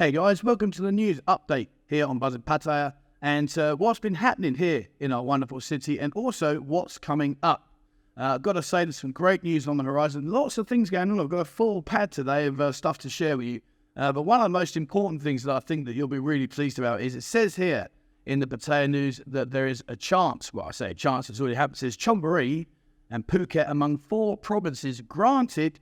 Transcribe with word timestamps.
Hey 0.00 0.12
guys, 0.12 0.42
welcome 0.42 0.70
to 0.70 0.80
the 0.80 0.92
news 0.92 1.20
update 1.28 1.68
here 1.86 2.06
on 2.06 2.18
Buzzin 2.18 2.42
Pattaya 2.42 2.94
and 3.20 3.58
uh, 3.58 3.76
what's 3.76 4.00
been 4.00 4.14
happening 4.14 4.54
here 4.54 4.88
in 4.98 5.12
our 5.12 5.22
wonderful 5.22 5.60
city 5.60 6.00
and 6.00 6.10
also 6.14 6.56
what's 6.56 6.96
coming 6.96 7.36
up. 7.42 7.68
Uh, 8.16 8.36
I've 8.36 8.40
got 8.40 8.54
to 8.54 8.62
say, 8.62 8.86
there's 8.86 8.96
some 8.96 9.12
great 9.12 9.44
news 9.44 9.68
on 9.68 9.76
the 9.76 9.84
horizon. 9.84 10.30
Lots 10.30 10.56
of 10.56 10.66
things 10.66 10.88
going 10.88 11.10
on. 11.10 11.20
I've 11.20 11.28
got 11.28 11.40
a 11.40 11.44
full 11.44 11.82
pad 11.82 12.12
today 12.12 12.46
of 12.46 12.58
uh, 12.62 12.72
stuff 12.72 12.96
to 13.00 13.10
share 13.10 13.36
with 13.36 13.46
you. 13.46 13.60
Uh, 13.94 14.10
but 14.10 14.22
one 14.22 14.40
of 14.40 14.44
the 14.44 14.48
most 14.48 14.74
important 14.74 15.20
things 15.20 15.42
that 15.42 15.54
I 15.54 15.60
think 15.60 15.84
that 15.84 15.94
you'll 15.94 16.08
be 16.08 16.18
really 16.18 16.46
pleased 16.46 16.78
about 16.78 17.02
is 17.02 17.14
it 17.14 17.22
says 17.22 17.56
here 17.56 17.88
in 18.24 18.38
the 18.38 18.46
Pattaya 18.46 18.88
News 18.88 19.20
that 19.26 19.50
there 19.50 19.66
is 19.66 19.84
a 19.86 19.96
chance, 19.96 20.54
well, 20.54 20.64
I 20.64 20.70
say 20.70 20.92
a 20.92 20.94
chance, 20.94 21.28
it's 21.28 21.42
already 21.42 21.56
happened, 21.56 21.76
it 21.76 21.80
says 21.80 21.98
Chonburi 21.98 22.68
and 23.10 23.26
Phuket 23.26 23.70
among 23.70 23.98
four 23.98 24.38
provinces 24.38 25.02
granted 25.02 25.78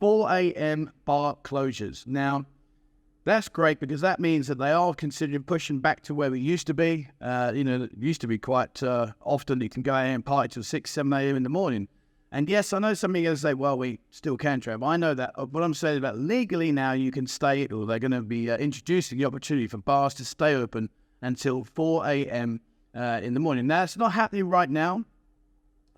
4 0.00 0.32
a.m. 0.32 0.90
bar 1.04 1.36
closures. 1.44 2.08
Now, 2.08 2.44
that's 3.24 3.48
great 3.48 3.78
because 3.78 4.00
that 4.00 4.18
means 4.18 4.48
that 4.48 4.58
they 4.58 4.72
are 4.72 4.94
considering 4.94 5.42
pushing 5.44 5.78
back 5.78 6.02
to 6.02 6.14
where 6.14 6.30
we 6.30 6.40
used 6.40 6.66
to 6.66 6.74
be. 6.74 7.08
Uh, 7.20 7.52
you 7.54 7.62
know, 7.62 7.84
it 7.84 7.90
used 7.98 8.20
to 8.22 8.26
be 8.26 8.38
quite 8.38 8.82
uh, 8.82 9.08
often 9.20 9.60
you 9.60 9.68
can 9.68 9.82
go 9.82 9.94
out 9.94 10.06
and 10.06 10.24
party 10.24 10.48
till 10.48 10.62
6, 10.62 10.90
7 10.90 11.12
a.m. 11.12 11.36
in 11.36 11.42
the 11.42 11.48
morning. 11.48 11.88
And 12.32 12.48
yes, 12.48 12.72
I 12.72 12.78
know 12.78 12.94
some 12.94 13.12
to 13.12 13.36
say, 13.36 13.52
well, 13.52 13.76
we 13.76 14.00
still 14.10 14.38
can 14.38 14.60
travel. 14.60 14.88
I 14.88 14.96
know 14.96 15.12
that. 15.12 15.32
What 15.52 15.62
I'm 15.62 15.74
saying 15.74 15.98
about 15.98 16.18
legally 16.18 16.72
now, 16.72 16.92
you 16.92 17.12
can 17.12 17.26
stay, 17.26 17.66
or 17.66 17.84
they're 17.84 17.98
going 17.98 18.12
to 18.12 18.22
be 18.22 18.50
uh, 18.50 18.56
introducing 18.56 19.18
the 19.18 19.26
opportunity 19.26 19.66
for 19.66 19.76
bars 19.76 20.14
to 20.14 20.24
stay 20.24 20.54
open 20.54 20.88
until 21.20 21.62
4 21.62 22.06
a.m. 22.06 22.60
Uh, 22.94 23.20
in 23.22 23.34
the 23.34 23.40
morning. 23.40 23.66
Now, 23.66 23.84
it's 23.84 23.98
not 23.98 24.12
happening 24.12 24.48
right 24.48 24.70
now. 24.70 25.04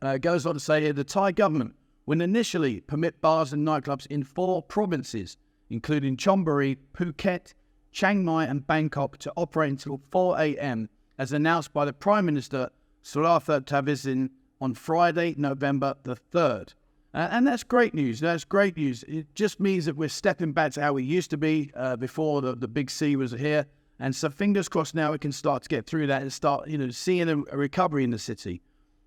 Uh, 0.03 0.09
it 0.09 0.23
goes 0.23 0.45
on 0.45 0.55
to 0.55 0.61
say 0.61 0.83
here 0.83 0.93
the 0.93 1.05
Thai 1.05 1.33
government 1.33 1.77
will 2.05 2.21
initially 2.21 2.81
permit 2.81 3.21
bars 3.21 3.53
and 3.53 3.67
nightclubs 3.67 4.07
in 4.09 4.25
four 4.25 4.61
provinces 4.61 5.37
including 5.71 6.17
Chonburi, 6.17 6.79
Phuket, 6.97 7.55
Chiang 7.93 8.25
Mai, 8.25 8.45
and 8.45 8.67
Bangkok, 8.67 9.19
to 9.19 9.33
operate 9.37 9.71
until 9.71 10.01
4 10.11 10.39
a.m., 10.41 10.89
as 11.19 11.33
announced 11.33 11.73
by 11.73 11.85
the 11.85 11.93
Prime 11.93 12.27
Minister 12.27 12.71
Srettha 13.05 13.61
Thavisin 13.65 14.31
on 14.61 14.75
Friday, 14.75 15.35
November 15.37 15.95
the 16.03 16.17
3rd. 16.17 16.75
Uh, 17.13 17.29
and 17.31 17.47
that's 17.47 17.63
great 17.63 17.95
news. 17.95 18.19
That's 18.19 18.43
great 18.43 18.77
news. 18.77 19.05
It 19.05 19.33
just 19.37 19.61
means 19.61 19.85
that 19.85 19.97
we're 19.97 20.09
stepping 20.09 20.53
back 20.53 20.73
to 20.73 20.81
how 20.81 20.95
we 20.95 21.05
used 21.05 21.31
to 21.31 21.37
be 21.37 21.71
uh, 21.77 21.95
before 21.95 22.41
the, 22.41 22.57
the 22.57 22.67
big 22.67 22.91
C 22.91 23.15
was 23.15 23.31
here. 23.31 23.67
And 24.01 24.15
so 24.17 24.29
fingers 24.29 24.69
crossed 24.69 24.97
now 24.97 25.13
we 25.13 25.19
can 25.19 25.31
start 25.31 25.63
to 25.63 25.69
get 25.69 25.87
through 25.87 26.09
that 26.09 26.23
and 26.23 26.33
start, 26.33 26.69
you 26.69 26.77
know, 26.77 26.91
seeing 26.91 27.29
a, 27.29 27.39
a 27.53 27.57
recovery 27.57 28.03
in 28.03 28.11
the 28.11 28.19
city. 28.19 28.63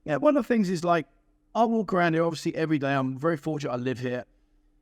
Yeah, 0.06 0.16
one 0.16 0.38
of 0.38 0.44
the 0.44 0.48
things 0.48 0.70
is 0.70 0.86
like 0.86 1.06
I 1.54 1.66
walk 1.66 1.92
around 1.92 2.14
here 2.14 2.24
obviously 2.24 2.56
every 2.56 2.80
day. 2.80 2.94
I'm 2.94 3.18
very 3.18 3.36
fortunate 3.36 3.74
I 3.74 3.76
live 3.76 4.00
here. 4.00 4.24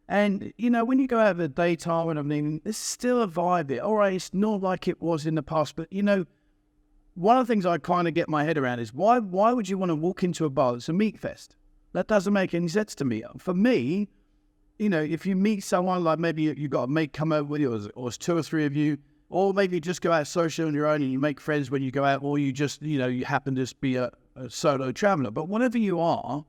And, 0.08 0.54
you 0.58 0.70
know, 0.70 0.86
when 0.86 1.00
you 1.00 1.08
go 1.08 1.20
out 1.20 1.32
of 1.32 1.38
the 1.38 1.48
daytime 1.48 2.10
and 2.10 2.20
I 2.20 2.22
mean, 2.22 2.62
there's 2.64 2.78
still 2.78 3.24
a 3.24 3.28
vibe 3.28 3.72
here. 3.72 3.82
All 3.82 3.96
right, 3.96 4.14
it's 4.14 4.34
not 4.34 4.62
like 4.62 4.88
it 4.88 5.02
was 5.02 5.26
in 5.26 5.36
the 5.36 5.44
past, 5.44 5.76
but, 5.76 5.92
you 5.92 6.04
know, 6.04 6.26
one 7.16 7.38
of 7.38 7.48
the 7.48 7.52
things 7.52 7.66
I 7.66 7.78
kind 7.78 8.08
of 8.08 8.14
get 8.14 8.30
my 8.30 8.44
head 8.44 8.58
around 8.58 8.80
is 8.80 8.94
why 8.94 9.20
why 9.20 9.54
would 9.54 9.70
you 9.70 9.78
want 9.78 9.90
to 9.90 9.96
walk 9.96 10.24
into 10.24 10.46
a 10.46 10.50
bar 10.50 10.74
that's 10.74 10.90
a 10.90 10.94
meat 10.94 11.18
fest? 11.18 11.56
That 11.94 12.08
doesn't 12.08 12.34
make 12.34 12.54
any 12.54 12.68
sense 12.68 12.94
to 12.96 13.06
me. 13.06 13.24
For 13.38 13.54
me, 13.54 14.10
you 14.78 14.90
know, 14.90 15.02
if 15.02 15.26
you 15.26 15.36
meet 15.36 15.64
someone 15.64 16.04
like 16.04 16.20
maybe 16.20 16.44
you, 16.44 16.50
have 16.50 16.70
got 16.70 16.84
a 16.84 16.88
mate 16.88 17.14
come 17.14 17.32
over 17.32 17.46
with 17.46 17.62
you, 17.62 17.74
or, 17.74 17.80
or 17.96 18.08
it's 18.10 18.18
two 18.18 18.38
or 18.38 18.44
three 18.44 18.66
of 18.66 18.76
you, 18.76 18.98
or 19.30 19.54
maybe 19.54 19.78
you 19.78 19.82
just 19.82 20.02
go 20.02 20.12
out 20.12 20.28
social 20.28 20.68
on 20.68 20.74
your 20.74 20.88
own 20.88 21.02
and 21.02 21.12
you 21.12 21.20
make 21.20 21.40
friends 21.40 21.72
when 21.72 21.82
you 21.82 21.90
go 21.90 22.04
out, 22.04 22.22
or 22.22 22.38
you 22.38 22.52
just, 22.52 22.82
you 22.82 23.00
know, 23.00 23.08
you 23.08 23.24
happen 23.24 23.56
to 23.56 23.76
be 23.80 23.96
a, 23.96 24.12
a 24.36 24.50
solo 24.50 24.92
traveler. 24.92 25.32
But 25.32 25.48
whatever 25.48 25.78
you 25.78 26.02
are, 26.02 26.46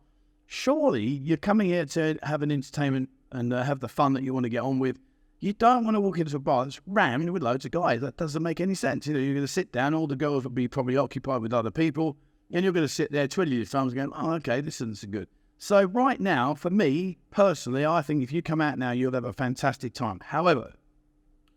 surely 0.47 1.05
you're 1.05 1.37
coming 1.37 1.69
here 1.69 1.87
to 1.87 2.19
have 2.25 2.43
an 2.43 2.51
entertainment 2.51 3.09
and 3.33 3.53
uh, 3.53 3.63
have 3.63 3.81
the 3.81 3.89
fun 3.89 4.13
that 4.15 4.23
you 4.23 4.33
want 4.33 4.45
to 4.45 4.51
get 4.51 4.63
on 4.63 4.79
with. 4.79 4.99
You 5.39 5.53
don't 5.53 5.85
want 5.85 5.97
to 5.97 6.01
walk 6.01 6.19
into 6.19 6.37
a 6.37 6.41
bar 6.41 6.65
that's 6.65 6.81
rammed 6.87 7.29
with 7.31 7.43
loads 7.43 7.65
of 7.65 7.71
guys. 7.71 8.01
That 8.01 8.17
doesn't 8.17 8.43
make 8.43 8.61
any 8.61 8.75
sense. 8.75 9.07
You 9.07 9.15
know, 9.15 9.21
you're 9.21 9.35
going 9.35 9.45
to 9.45 9.53
sit 9.53 9.71
down, 9.71 9.95
all 9.95 10.07
the 10.07 10.17
girls 10.17 10.45
will 10.45 10.51
be 10.51 10.69
probably 10.69 10.97
occupied 10.97 11.43
with 11.43 11.53
other 11.53 11.71
people, 11.71 12.17
and 12.53 12.65
you're 12.65 12.73
going 12.73 12.87
to 12.87 12.93
sit 12.93 13.13
there 13.13 13.29
twiddling 13.29 13.59
your 13.59 13.67
thumbs 13.67 13.93
going, 13.93 14.13
oh, 14.15 14.33
okay, 14.35 14.61
this 14.61 14.77
isn't 14.77 14.99
so 14.99 15.09
good. 15.09 15.29
So 15.59 15.85
right 15.85 16.21
now, 16.21 16.55
for 16.55 16.71
me 16.71 17.19
personally, 17.31 17.85
I 17.85 18.03
think 18.03 18.23
if 18.23 18.33
you 18.33 18.43
come 18.43 18.61
out 18.61 18.79
now, 18.79 18.91
you'll 18.91 19.13
have 19.13 19.25
a 19.25 19.33
fantastic 19.33 19.95
time. 19.95 20.21
However, 20.23 20.75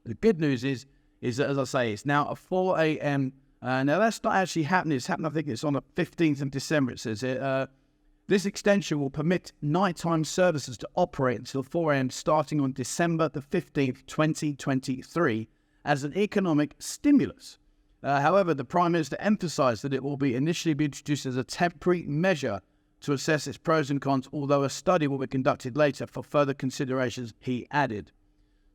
the 0.06 0.14
good 0.14 0.40
news 0.40 0.64
is, 0.64 0.86
is 1.22 1.38
that 1.38 1.50
as 1.50 1.58
I 1.58 1.64
say, 1.66 1.94
it's 1.94 2.06
now 2.06 2.32
at 2.32 2.38
4 2.38 2.80
a.m. 2.80 3.34
Uh, 3.62 3.84
now 3.84 4.00
that's 4.00 4.24
not 4.24 4.36
actually 4.36 4.64
happening. 4.64 4.96
It's 4.96 5.08
happening. 5.08 5.30
I 5.30 5.34
think 5.34 5.48
it's 5.48 5.66
on 5.66 5.74
the 5.74 5.82
15th 5.96 6.42
of 6.42 6.52
December. 6.52 6.94
It 6.94 7.00
says 7.00 7.24
it. 7.24 7.42
Uh, 7.42 7.68
this 8.30 8.46
extension 8.46 9.00
will 9.00 9.10
permit 9.10 9.54
nighttime 9.60 10.24
services 10.24 10.78
to 10.78 10.88
operate 10.94 11.40
until 11.40 11.64
4 11.64 11.94
a.m. 11.94 12.12
starting 12.12 12.62
on 12.62 12.72
December 12.72 13.28
the 13.28 13.42
15th, 13.42 14.06
2023, 14.06 15.50
as 15.84 16.04
an 16.04 16.16
economic 16.16 16.76
stimulus. 16.78 17.58
Uh, 18.04 18.22
however, 18.22 18.54
the 18.54 18.64
Prime 18.64 18.92
Minister 18.92 19.18
emphasised 19.20 19.82
that 19.82 19.96
it 19.96 20.04
will 20.04 20.16
be 20.16 20.36
initially 20.36 20.76
be 20.76 20.86
introduced 20.86 21.26
as 21.26 21.38
a 21.38 21.44
temporary 21.44 22.04
measure 22.04 22.62
to 23.02 23.14
assess 23.14 23.48
its 23.48 23.58
pros 23.58 23.90
and 23.90 24.00
cons, 24.00 24.30
although 24.32 24.64
a 24.64 24.70
study 24.70 25.08
will 25.08 25.18
be 25.18 25.26
conducted 25.26 25.76
later 25.76 26.06
for 26.06 26.24
further 26.24 26.54
considerations, 26.54 27.34
he 27.40 27.66
added. 27.72 28.12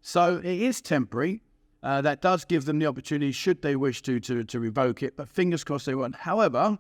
So 0.01 0.39
it 0.39 0.45
is 0.47 0.81
temporary. 0.81 1.43
Uh, 1.81 2.01
that 2.01 2.21
does 2.21 2.45
give 2.45 2.65
them 2.65 2.81
the 2.81 2.87
opportunity, 2.87 3.31
should 3.31 3.63
they 3.63 3.77
wish 3.77 4.03
to, 4.03 4.19
to, 4.19 4.43
to 4.43 4.59
revoke 4.59 5.05
it, 5.05 5.17
but 5.17 5.29
fingers 5.29 5.63
crossed 5.63 5.87
they 5.87 5.95
won't. 5.95 6.17
However, 6.17 6.77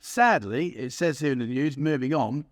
Sadly, 0.00 0.68
it 0.68 0.92
says 0.92 1.20
here 1.20 1.32
in 1.32 1.40
the 1.40 1.46
news, 1.46 1.76
moving 1.76 2.14
on, 2.14 2.46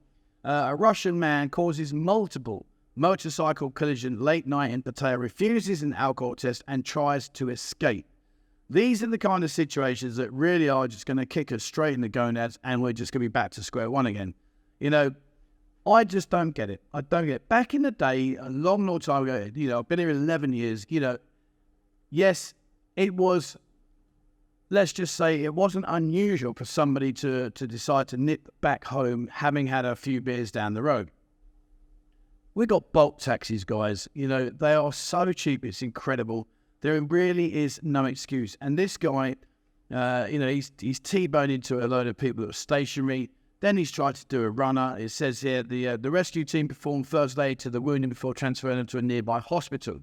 uh, 0.45 0.67
a 0.69 0.75
Russian 0.75 1.19
man 1.19 1.49
causes 1.49 1.95
multiple 1.95 2.67
motorcycle 2.95 3.71
collision 3.71 4.21
late 4.21 4.47
night 4.47 4.71
in 4.71 4.83
Pattaya, 4.83 5.19
refuses 5.19 5.83
an 5.83 5.95
alcohol 5.95 6.35
test 6.35 6.63
and 6.69 6.85
tries 6.85 7.29
to 7.31 7.49
escape. 7.49 8.07
These 8.69 9.03
are 9.03 9.07
the 9.07 9.19
kind 9.19 9.45
of 9.45 9.51
situations 9.51 10.17
that 10.17 10.31
really 10.31 10.69
are 10.69 10.87
just 10.87 11.07
going 11.07 11.17
to 11.17 11.25
kick 11.25 11.51
us 11.51 11.65
straight 11.65 11.95
in 11.95 12.03
the 12.03 12.09
gonads 12.09 12.59
and 12.65 12.83
we're 12.83 12.93
just 12.93 13.13
going 13.13 13.21
to 13.21 13.29
be 13.29 13.33
back 13.33 13.53
to 13.53 13.63
square 13.63 13.91
one 13.91 14.05
again. 14.05 14.35
You 14.79 14.91
know, 14.91 15.13
I 15.87 16.05
just 16.05 16.29
don't 16.29 16.51
get 16.51 16.69
it. 16.69 16.83
I 16.93 17.01
don't 17.01 17.25
get 17.25 17.37
it. 17.37 17.49
Back 17.49 17.73
in 17.73 17.81
the 17.81 17.91
day, 17.91 18.37
a 18.37 18.51
long, 18.51 18.87
long 18.87 18.99
time 18.99 19.23
ago, 19.23 19.49
you 19.55 19.69
know, 19.69 19.79
I've 19.79 19.89
been 19.89 19.99
here 19.99 20.11
11 20.11 20.53
years, 20.53 20.85
you 20.91 21.01
know, 21.01 21.17
yes, 22.11 22.53
it 22.95 23.15
was 23.15 23.57
let's 24.71 24.93
just 24.93 25.15
say 25.15 25.43
it 25.43 25.55
wasn't 25.55 25.85
unusual 25.89 26.55
for 26.55 26.65
somebody 26.65 27.13
to, 27.15 27.51
to 27.51 27.67
decide 27.67 28.09
to 28.09 28.17
nip 28.17 28.49
back 28.61 28.85
home 28.85 29.29
having 29.33 29.67
had 29.67 29.85
a 29.85 29.97
few 29.97 30.21
beers 30.21 30.51
down 30.51 30.75
the 30.75 30.83
road. 30.83 31.11
We 32.55 32.67
got 32.67 32.93
Bolt 32.93 33.21
taxis, 33.21 33.65
guys. 33.65 34.09
You 34.15 34.29
know, 34.29 34.51
they 34.51 34.75
are 34.75 34.93
so 34.93 35.33
cheap, 35.33 35.65
it's 35.65 35.83
incredible. 35.83 36.49
There 36.81 37.01
really 37.01 37.55
is 37.55 37.81
no 37.83 38.05
excuse. 38.05 38.57
And 38.61 38.79
this 38.79 38.97
guy, 38.97 39.37
uh, 39.93 40.27
you 40.31 40.39
know, 40.39 40.49
he's, 40.49 40.73
he's 40.79 41.01
T-boned 41.01 41.51
into 41.51 41.85
a 41.85 41.87
load 41.87 42.07
of 42.07 42.17
people 42.17 42.43
that 42.43 42.51
are 42.51 42.55
stationary. 42.55 43.31
Then 43.61 43.77
he's 43.77 43.91
tried 43.91 44.15
to 44.17 44.27
do 44.27 44.43
a 44.43 44.51
runner. 44.51 44.97
It 44.99 45.11
says 45.11 45.41
here 45.41 45.63
the, 45.63 45.89
uh, 45.89 45.97
the 45.97 46.11
rescue 46.11 46.45
team 46.45 46.69
performed 46.69 47.09
first 47.09 47.39
aid 47.39 47.59
to 47.61 47.71
the 47.71 47.81
wounded 47.81 48.11
before 48.11 48.35
transferring 48.35 48.77
them 48.77 48.87
to 48.89 48.99
a 48.99 49.03
nearby 49.03 49.41
hospital. 49.41 50.01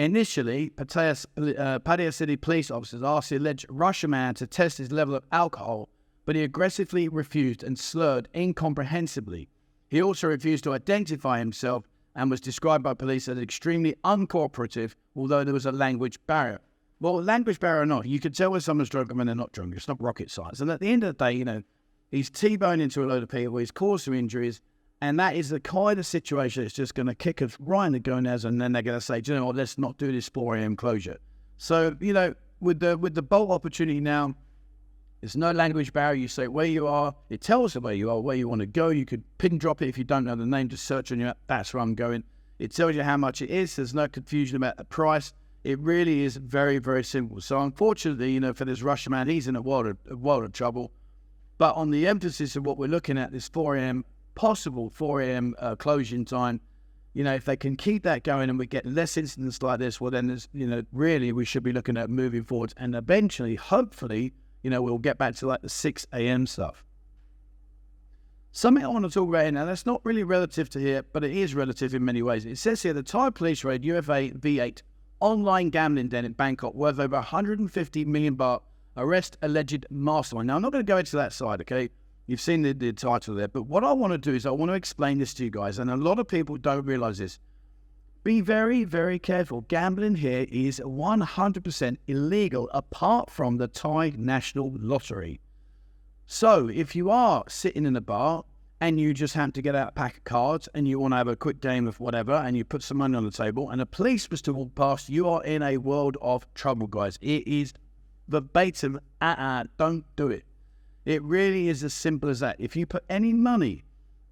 Initially, 0.00 0.70
Pattaya, 0.70 1.26
uh, 1.58 2.10
City 2.10 2.34
police 2.34 2.70
officers 2.70 3.02
asked 3.02 3.28
the 3.28 3.36
alleged 3.36 3.66
Russian 3.68 4.08
man 4.08 4.32
to 4.36 4.46
test 4.46 4.78
his 4.78 4.90
level 4.90 5.14
of 5.14 5.24
alcohol, 5.30 5.90
but 6.24 6.34
he 6.34 6.42
aggressively 6.42 7.06
refused 7.06 7.62
and 7.62 7.78
slurred 7.78 8.26
incomprehensibly. 8.34 9.50
He 9.90 10.00
also 10.00 10.28
refused 10.28 10.64
to 10.64 10.72
identify 10.72 11.38
himself 11.38 11.84
and 12.16 12.30
was 12.30 12.40
described 12.40 12.82
by 12.82 12.94
police 12.94 13.28
as 13.28 13.36
extremely 13.36 13.94
uncooperative, 14.02 14.94
although 15.14 15.44
there 15.44 15.52
was 15.52 15.66
a 15.66 15.72
language 15.72 16.18
barrier. 16.26 16.62
Well, 16.98 17.22
language 17.22 17.60
barrier 17.60 17.82
or 17.82 17.86
not, 17.86 18.06
you 18.06 18.20
can 18.20 18.32
tell 18.32 18.52
when 18.52 18.62
someone's 18.62 18.88
drunk 18.88 19.10
and 19.10 19.18
when 19.18 19.26
they're 19.26 19.36
not 19.36 19.52
drunk. 19.52 19.74
It's 19.76 19.86
not 19.86 20.00
rocket 20.00 20.30
science. 20.30 20.60
And 20.60 20.70
at 20.70 20.80
the 20.80 20.90
end 20.90 21.04
of 21.04 21.18
the 21.18 21.24
day, 21.26 21.32
you 21.32 21.44
know, 21.44 21.62
he's 22.10 22.30
T-boned 22.30 22.80
into 22.80 23.04
a 23.04 23.06
load 23.06 23.22
of 23.22 23.28
people, 23.28 23.58
he's 23.58 23.70
caused 23.70 24.06
some 24.06 24.14
injuries, 24.14 24.62
and 25.00 25.18
that 25.18 25.34
is 25.34 25.48
the 25.48 25.60
kind 25.60 25.98
of 25.98 26.06
situation 26.06 26.62
that's 26.62 26.74
just 26.74 26.94
going 26.94 27.06
to 27.06 27.14
kick 27.14 27.40
us 27.40 27.56
right 27.58 27.86
in 27.86 27.92
the 27.92 28.00
gonads, 28.00 28.44
and 28.44 28.60
then 28.60 28.72
they're 28.72 28.82
going 28.82 28.98
to 28.98 29.04
say, 29.04 29.20
Do 29.20 29.32
you 29.32 29.38
know 29.38 29.46
what, 29.46 29.56
let's 29.56 29.78
not 29.78 29.96
do 29.96 30.12
this 30.12 30.28
4 30.28 30.56
a.m. 30.56 30.76
closure. 30.76 31.18
So, 31.56 31.96
you 32.00 32.12
know, 32.12 32.34
with 32.60 32.80
the 32.80 32.98
with 32.98 33.14
the 33.14 33.22
bolt 33.22 33.50
opportunity 33.50 34.00
now, 34.00 34.34
there's 35.20 35.36
no 35.36 35.52
language 35.52 35.92
barrier. 35.92 36.20
You 36.20 36.28
say 36.28 36.48
where 36.48 36.66
you 36.66 36.86
are, 36.86 37.14
it 37.30 37.40
tells 37.40 37.74
you 37.74 37.80
where 37.80 37.94
you 37.94 38.10
are, 38.10 38.20
where 38.20 38.36
you 38.36 38.48
want 38.48 38.60
to 38.60 38.66
go. 38.66 38.88
You 38.88 39.06
could 39.06 39.24
pin 39.38 39.58
drop 39.58 39.80
it 39.80 39.88
if 39.88 39.96
you 39.96 40.04
don't 40.04 40.24
know 40.24 40.34
the 40.34 40.46
name, 40.46 40.68
just 40.68 40.84
search 40.84 41.12
on 41.12 41.20
your 41.20 41.30
app, 41.30 41.38
that's 41.46 41.72
where 41.72 41.82
I'm 41.82 41.94
going. 41.94 42.24
It 42.58 42.72
tells 42.72 42.94
you 42.94 43.02
how 43.02 43.16
much 43.16 43.40
it 43.40 43.48
is. 43.48 43.76
There's 43.76 43.94
no 43.94 44.06
confusion 44.06 44.56
about 44.56 44.76
the 44.76 44.84
price. 44.84 45.32
It 45.64 45.78
really 45.78 46.24
is 46.24 46.36
very, 46.36 46.78
very 46.78 47.04
simple. 47.04 47.40
So 47.40 47.58
unfortunately, 47.60 48.32
you 48.32 48.40
know, 48.40 48.52
for 48.52 48.66
this 48.66 48.82
Russian 48.82 49.12
man, 49.12 49.28
he's 49.28 49.48
in 49.48 49.56
a 49.56 49.62
world 49.62 49.86
of, 49.86 49.96
a 50.10 50.16
world 50.16 50.44
of 50.44 50.52
trouble. 50.52 50.90
But 51.56 51.76
on 51.76 51.90
the 51.90 52.06
emphasis 52.06 52.56
of 52.56 52.66
what 52.66 52.76
we're 52.76 52.88
looking 52.88 53.18
at, 53.18 53.32
this 53.32 53.48
4 53.48 53.76
a.m 53.76 54.04
possible 54.40 54.88
4 54.88 55.20
a.m. 55.20 55.54
Uh, 55.58 55.76
closing 55.76 56.24
time. 56.24 56.62
You 57.12 57.24
know, 57.24 57.34
if 57.34 57.44
they 57.44 57.58
can 57.58 57.76
keep 57.76 58.04
that 58.04 58.24
going 58.24 58.48
and 58.48 58.58
we 58.58 58.66
get 58.66 58.86
less 58.86 59.18
incidents 59.18 59.62
like 59.62 59.80
this, 59.80 60.00
well, 60.00 60.10
then 60.10 60.28
there's, 60.28 60.48
you 60.54 60.66
know, 60.66 60.82
really 60.92 61.30
we 61.30 61.44
should 61.44 61.62
be 61.62 61.72
looking 61.72 61.98
at 61.98 62.08
moving 62.08 62.44
forward. 62.44 62.72
And 62.78 62.94
eventually, 62.94 63.56
hopefully, 63.56 64.32
you 64.62 64.70
know, 64.70 64.80
we'll 64.80 64.96
get 64.96 65.18
back 65.18 65.34
to 65.36 65.46
like 65.46 65.60
the 65.60 65.68
6 65.68 66.06
a.m. 66.14 66.46
stuff. 66.46 66.82
Something 68.50 68.82
I 68.82 68.88
want 68.88 69.04
to 69.04 69.10
talk 69.10 69.28
about 69.28 69.42
here 69.42 69.52
now, 69.52 69.66
that's 69.66 69.84
not 69.84 70.00
really 70.06 70.24
relative 70.24 70.70
to 70.70 70.78
here, 70.78 71.02
but 71.02 71.22
it 71.22 71.36
is 71.36 71.54
relative 71.54 71.94
in 71.94 72.02
many 72.02 72.22
ways. 72.22 72.46
It 72.46 72.56
says 72.56 72.82
here 72.82 72.94
the 72.94 73.02
Thai 73.02 73.28
police 73.28 73.62
raid 73.62 73.84
UFA 73.84 74.30
V8 74.30 74.80
online 75.20 75.68
gambling 75.68 76.08
den 76.08 76.24
in 76.24 76.32
Bangkok 76.32 76.74
worth 76.74 76.98
over 76.98 77.16
150 77.16 78.04
million 78.06 78.36
baht. 78.36 78.62
Arrest 78.96 79.36
alleged 79.42 79.84
mastermind. 79.90 80.46
Now, 80.46 80.56
I'm 80.56 80.62
not 80.62 80.72
going 80.72 80.84
to 80.84 80.90
go 80.90 80.96
into 80.96 81.16
that 81.16 81.34
side, 81.34 81.60
okay? 81.60 81.90
You've 82.30 82.40
seen 82.40 82.62
the, 82.62 82.72
the 82.72 82.92
title 82.92 83.34
there. 83.34 83.48
But 83.48 83.64
what 83.64 83.82
I 83.82 83.92
want 83.92 84.12
to 84.12 84.18
do 84.18 84.32
is 84.32 84.46
I 84.46 84.52
want 84.52 84.70
to 84.70 84.74
explain 84.74 85.18
this 85.18 85.34
to 85.34 85.44
you 85.44 85.50
guys. 85.50 85.80
And 85.80 85.90
a 85.90 85.96
lot 85.96 86.20
of 86.20 86.28
people 86.28 86.56
don't 86.58 86.86
realize 86.86 87.18
this. 87.18 87.40
Be 88.22 88.40
very, 88.40 88.84
very 88.84 89.18
careful. 89.18 89.62
Gambling 89.62 90.14
here 90.14 90.46
is 90.48 90.78
100% 90.78 91.96
illegal 92.06 92.70
apart 92.72 93.30
from 93.30 93.56
the 93.56 93.66
Thai 93.66 94.12
National 94.16 94.70
Lottery. 94.78 95.40
So 96.24 96.68
if 96.68 96.94
you 96.94 97.10
are 97.10 97.42
sitting 97.48 97.84
in 97.84 97.96
a 97.96 98.00
bar 98.00 98.44
and 98.80 99.00
you 99.00 99.12
just 99.12 99.34
happen 99.34 99.50
to 99.50 99.62
get 99.62 99.74
out 99.74 99.88
a 99.88 99.92
pack 99.92 100.18
of 100.18 100.24
cards 100.24 100.68
and 100.72 100.86
you 100.86 101.00
want 101.00 101.14
to 101.14 101.16
have 101.16 101.26
a 101.26 101.34
quick 101.34 101.60
game 101.60 101.88
of 101.88 101.98
whatever 101.98 102.34
and 102.34 102.56
you 102.56 102.64
put 102.64 102.84
some 102.84 102.98
money 102.98 103.16
on 103.16 103.24
the 103.24 103.32
table 103.32 103.70
and 103.70 103.80
a 103.80 103.86
police 103.86 104.30
was 104.30 104.40
to 104.42 104.52
walk 104.52 104.76
past, 104.76 105.08
you 105.08 105.28
are 105.28 105.42
in 105.42 105.64
a 105.64 105.78
world 105.78 106.16
of 106.22 106.46
trouble, 106.54 106.86
guys. 106.86 107.18
It 107.20 107.44
is 107.48 107.72
verbatim, 108.28 109.00
uh-uh, 109.20 109.64
don't 109.78 110.04
do 110.14 110.28
it. 110.28 110.44
It 111.04 111.22
really 111.22 111.68
is 111.68 111.82
as 111.82 111.94
simple 111.94 112.28
as 112.28 112.40
that. 112.40 112.56
If 112.58 112.76
you 112.76 112.86
put 112.86 113.04
any 113.08 113.32
money 113.32 113.84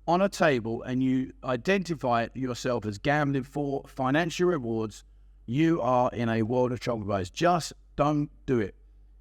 on 0.07 0.21
a 0.23 0.29
table 0.29 0.83
and 0.83 1.03
you 1.03 1.33
identify 1.45 2.29
yourself 2.35 2.87
as 2.87 2.99
gambling 2.99 3.45
for 3.45 3.85
financial 3.87 4.49
rewards, 4.49 5.05
you 5.47 5.81
are 5.81 6.11
in 6.13 6.29
a 6.29 6.43
world 6.43 6.73
of 6.73 6.81
trouble, 6.81 7.05
guys. 7.05 7.31
Just 7.31 7.73
don't 7.97 8.31
do 8.47 8.61
it. 8.61 8.75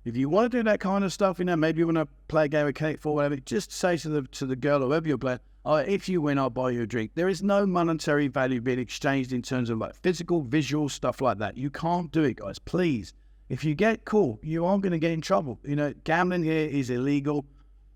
If 0.04 0.16
you 0.16 0.30
want 0.30 0.52
to 0.52 0.58
do 0.58 0.64
that 0.64 0.80
kind 0.80 1.04
of 1.04 1.12
stuff, 1.12 1.40
you 1.40 1.46
know, 1.46 1.56
maybe 1.58 1.80
you 1.80 1.86
want 1.86 1.98
to 1.98 2.08
play 2.30 2.46
a 2.46 2.48
game 2.48 2.68
of 2.68 2.74
cake 2.76 3.02
for 3.02 3.16
whatever, 3.16 3.36
just 3.36 3.72
say 3.72 3.98
to 3.98 4.10
the 4.10 4.22
to 4.24 4.46
the 4.46 4.56
girl 4.56 4.82
or 4.82 4.88
whoever 4.88 5.08
you're 5.08 5.18
playing, 5.18 5.40
oh, 5.66 5.76
if 5.76 6.08
you 6.08 6.22
win, 6.22 6.40
I'll 6.40 6.50
buy 6.50 6.72
you 6.72 6.84
a 6.84 6.88
drink. 6.88 7.12
There 7.14 7.28
is 7.28 7.44
no 7.44 7.66
monetary 7.66 8.30
value 8.30 8.62
being 8.62 8.80
exchanged 8.80 9.34
in 9.34 9.42
terms 9.42 9.70
of 9.70 9.80
like 9.80 9.96
physical, 9.96 10.42
visual 10.42 10.88
stuff 10.88 11.20
like 11.20 11.40
that. 11.40 11.58
You 11.58 11.70
can't 11.70 12.10
do 12.12 12.24
it, 12.24 12.38
guys. 12.38 12.58
Please. 12.58 13.14
If 13.50 13.64
you 13.64 13.76
get 13.76 14.04
caught, 14.04 14.44
you 14.44 14.66
are 14.66 14.78
going 14.78 14.92
to 14.92 15.00
get 15.00 15.12
in 15.12 15.22
trouble. 15.22 15.60
You 15.64 15.76
know, 15.76 15.94
gambling 16.04 16.44
here 16.44 16.68
is 16.68 16.90
illegal. 16.90 17.46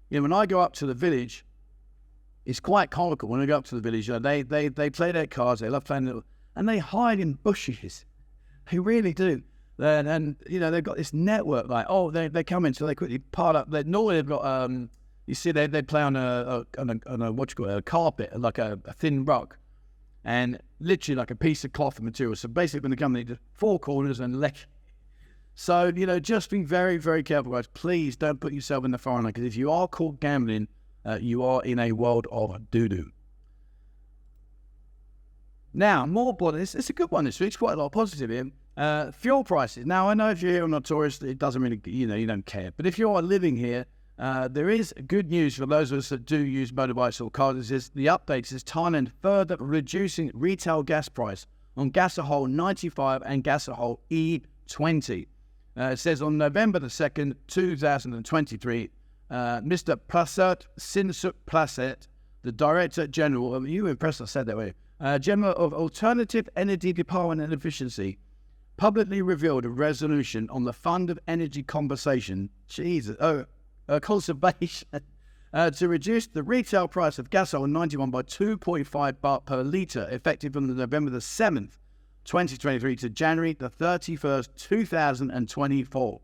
You 0.10 0.18
know, 0.18 0.24
when 0.24 0.34
I 0.34 0.46
go 0.46 0.62
up 0.62 0.74
to 0.74 0.86
the 0.86 0.94
village, 0.94 1.46
it's 2.46 2.60
quite 2.60 2.90
comical. 2.90 3.30
When 3.30 3.42
I 3.42 3.46
go 3.46 3.58
up 3.58 3.66
to 3.66 3.76
the 3.76 3.82
village, 3.82 4.08
you 4.08 4.14
know, 4.14 4.20
they 4.20 4.42
they 4.42 4.70
they 4.70 4.90
play 4.90 5.12
their 5.12 5.28
cards. 5.28 5.62
They 5.62 5.70
love 5.70 5.84
playing, 5.84 6.24
and 6.56 6.70
they 6.70 6.80
hide 6.80 7.20
in 7.20 7.34
bushes. 7.34 8.06
They 8.70 8.80
really 8.80 9.14
do. 9.14 9.44
And, 9.80 10.08
and 10.08 10.36
you 10.48 10.60
know 10.60 10.70
they've 10.70 10.84
got 10.84 10.98
this 10.98 11.12
network 11.12 11.68
like 11.68 11.88
oh 11.90 12.12
they 12.12 12.28
they 12.28 12.44
come 12.44 12.66
in 12.66 12.74
so 12.74 12.86
they 12.86 12.96
quickly 12.96 13.18
part 13.18 13.56
up. 13.56 13.72
They 13.72 13.84
normally 13.84 14.16
they've 14.16 14.28
got 14.28 14.46
um 14.46 14.90
you 15.26 15.34
see 15.34 15.52
they 15.52 15.66
they 15.66 15.82
play 15.82 16.02
on 16.02 16.16
a, 16.16 16.66
a 16.78 16.80
on 16.80 16.90
a, 16.92 17.10
on 17.12 17.22
a 17.22 17.32
what 17.32 17.52
you 17.52 17.56
call 17.56 17.70
it, 17.70 17.78
a 17.78 17.82
carpet 17.82 18.40
like 18.40 18.60
a, 18.60 18.80
a, 18.86 18.94
thin 18.94 19.26
rug, 19.26 19.56
and 20.24 20.60
literally 20.80 21.16
like 21.16 21.32
a 21.32 21.36
piece 21.36 21.64
of 21.66 21.74
cloth 21.74 22.00
material. 22.00 22.36
So 22.36 22.48
basically 22.48 22.82
when 22.82 22.92
they 22.92 22.98
come 22.98 23.16
in, 23.16 23.40
four 23.54 23.80
corners 23.80 24.20
and 24.20 24.40
leg. 24.40 24.56
So 25.54 25.92
you 25.96 26.06
know 26.06 26.20
just 26.20 26.50
be 26.50 26.64
very 26.64 26.98
very 26.98 27.24
careful 27.24 27.52
guys. 27.52 27.68
Please 27.68 28.16
don't 28.16 28.40
put 28.40 28.54
yourself 28.54 28.86
in 28.86 28.92
the 28.92 28.98
fire 28.98 29.16
line. 29.16 29.26
because 29.26 29.44
if 29.44 29.56
you 29.56 29.72
are 29.72 29.88
caught 29.88 30.20
gambling, 30.20 30.68
uh, 31.06 31.18
you 31.22 31.44
are 31.44 31.64
in 31.64 31.80
a 31.80 31.92
world 31.92 32.28
of 32.32 32.72
doo 32.72 32.88
doo. 32.88 33.12
Now, 35.74 36.06
more 36.06 36.36
but 36.36 36.56
it's, 36.56 36.90
a 36.90 36.94
good 36.94 37.12
one 37.12 37.26
this 37.26 37.40
week. 37.40 37.48
It's 37.48 37.58
quite 37.58 37.74
a 37.74 37.78
lot 37.78 37.86
of 37.86 37.92
positive 37.94 38.30
here. 38.30 38.52
Uh, 38.76 39.12
fuel 39.12 39.44
prices. 39.44 39.86
Now, 39.86 40.10
I 40.10 40.14
know 40.14 40.30
if 40.30 40.42
you're 40.42 40.52
here 40.52 40.64
on 40.64 40.74
a 40.74 40.82
tourist, 40.82 41.24
it 41.24 41.40
doesn't 41.40 41.62
really, 41.62 41.80
you 41.86 42.08
know, 42.08 42.16
you 42.16 42.28
don't 42.28 42.46
care. 42.46 42.72
But 42.76 42.86
if 42.86 43.00
you 43.00 43.10
are 43.12 43.22
living 43.22 43.56
here, 43.56 43.86
uh, 44.20 44.48
there 44.50 44.70
is 44.70 44.94
good 45.08 45.30
news 45.30 45.56
for 45.56 45.66
those 45.66 45.92
of 45.92 46.00
us 46.00 46.10
that 46.10 46.26
do 46.26 46.38
use 46.38 46.72
motorbikes 46.72 47.24
or 47.24 47.32
cars. 47.32 47.72
Is 47.72 47.90
the 47.90 48.08
update 48.08 48.52
is 48.52 48.64
Thailand 48.64 49.12
further 49.22 49.56
reducing 49.60 50.30
retail 50.34 50.84
gas 50.84 51.10
price 51.10 51.48
on 51.78 51.92
Gasohol 51.92 52.50
95 52.50 53.24
and 53.26 53.44
Gasohol 53.44 54.00
E20. 54.10 55.28
Uh, 55.78 55.84
it 55.84 55.98
says 55.98 56.22
on 56.22 56.38
November 56.38 56.80
the 56.80 56.88
2nd, 56.88 57.36
2023, 57.48 58.90
uh, 59.30 59.36
Mr. 59.62 59.98
Prasert 60.10 60.68
Sinsuk 60.78 61.34
Plaset, 61.48 62.08
the 62.42 62.52
Director 62.52 63.08
General, 63.08 63.56
of, 63.56 63.68
you 63.68 63.88
impressed 63.88 64.22
I 64.22 64.26
said 64.26 64.48
that 64.48 64.58
way, 64.58 64.74
uh, 65.00 65.18
General 65.18 65.54
of 65.54 65.74
Alternative 65.74 66.48
Energy 66.56 66.92
Department 66.92 67.42
and 67.42 67.54
Efficiency, 67.54 68.18
publicly 68.76 69.22
revealed 69.22 69.64
a 69.64 69.70
resolution 69.70 70.50
on 70.50 70.66
the 70.66 70.74
Fund 70.74 71.10
of 71.10 71.20
Energy 71.28 71.64
Conservation, 71.64 72.50
Jesus, 72.68 73.16
oh, 73.22 73.46
conservation, 74.02 74.88
uh, 75.54 75.70
to 75.72 75.88
reduce 75.88 76.28
the 76.28 76.44
retail 76.44 76.88
price 76.88 77.18
of 77.18 77.30
gasoline 77.30 77.72
91 77.72 78.12
by 78.12 78.24
2.5 78.24 79.14
baht 79.14 79.46
per 79.46 79.64
litre, 79.64 80.08
effective 80.12 80.54
from 80.54 80.76
November 80.76 81.10
the 81.10 81.20
7th, 81.20 81.78
2023 82.26 82.96
to 82.98 83.10
January 83.10 83.54
the 83.54 83.70
31st, 83.70 84.50
2024. 84.56 86.22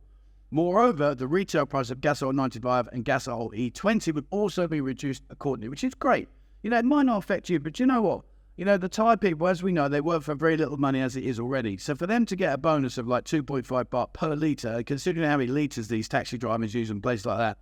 Moreover, 0.49 1.13
the 1.13 1.27
retail 1.27 1.65
price 1.65 1.89
of 1.89 1.99
Gasohol 1.99 2.33
95 2.33 2.89
and 2.93 3.03
Gasohol 3.03 3.53
E20 3.53 4.13
would 4.13 4.27
also 4.29 4.67
be 4.67 4.79
reduced 4.79 5.23
accordingly, 5.29 5.69
which 5.69 5.83
is 5.83 5.93
great. 5.93 6.29
You 6.63 6.69
know, 6.69 6.77
it 6.77 6.85
might 6.85 7.05
not 7.05 7.17
affect 7.17 7.49
you, 7.49 7.59
but 7.59 7.79
you 7.79 7.85
know 7.85 8.01
what? 8.01 8.21
You 8.55 8.65
know, 8.65 8.77
the 8.77 8.89
Thai 8.89 9.17
people, 9.17 9.47
as 9.47 9.61
we 9.61 9.71
know, 9.71 9.87
they 9.87 10.01
work 10.01 10.23
for 10.23 10.33
very 10.33 10.57
little 10.57 10.77
money 10.77 11.01
as 11.01 11.15
it 11.15 11.23
is 11.23 11.39
already. 11.39 11.77
So 11.77 11.95
for 11.95 12.07
them 12.07 12.25
to 12.25 12.35
get 12.35 12.53
a 12.53 12.57
bonus 12.57 12.97
of 12.97 13.07
like 13.07 13.25
2.5 13.25 13.63
baht 13.85 14.13
per 14.13 14.35
litre, 14.35 14.81
considering 14.83 15.29
how 15.29 15.37
many 15.37 15.51
litres 15.51 15.89
these 15.89 16.07
taxi 16.07 16.37
drivers 16.37 16.73
use 16.73 16.89
in 16.89 17.01
places 17.01 17.25
like 17.25 17.37
that, 17.37 17.57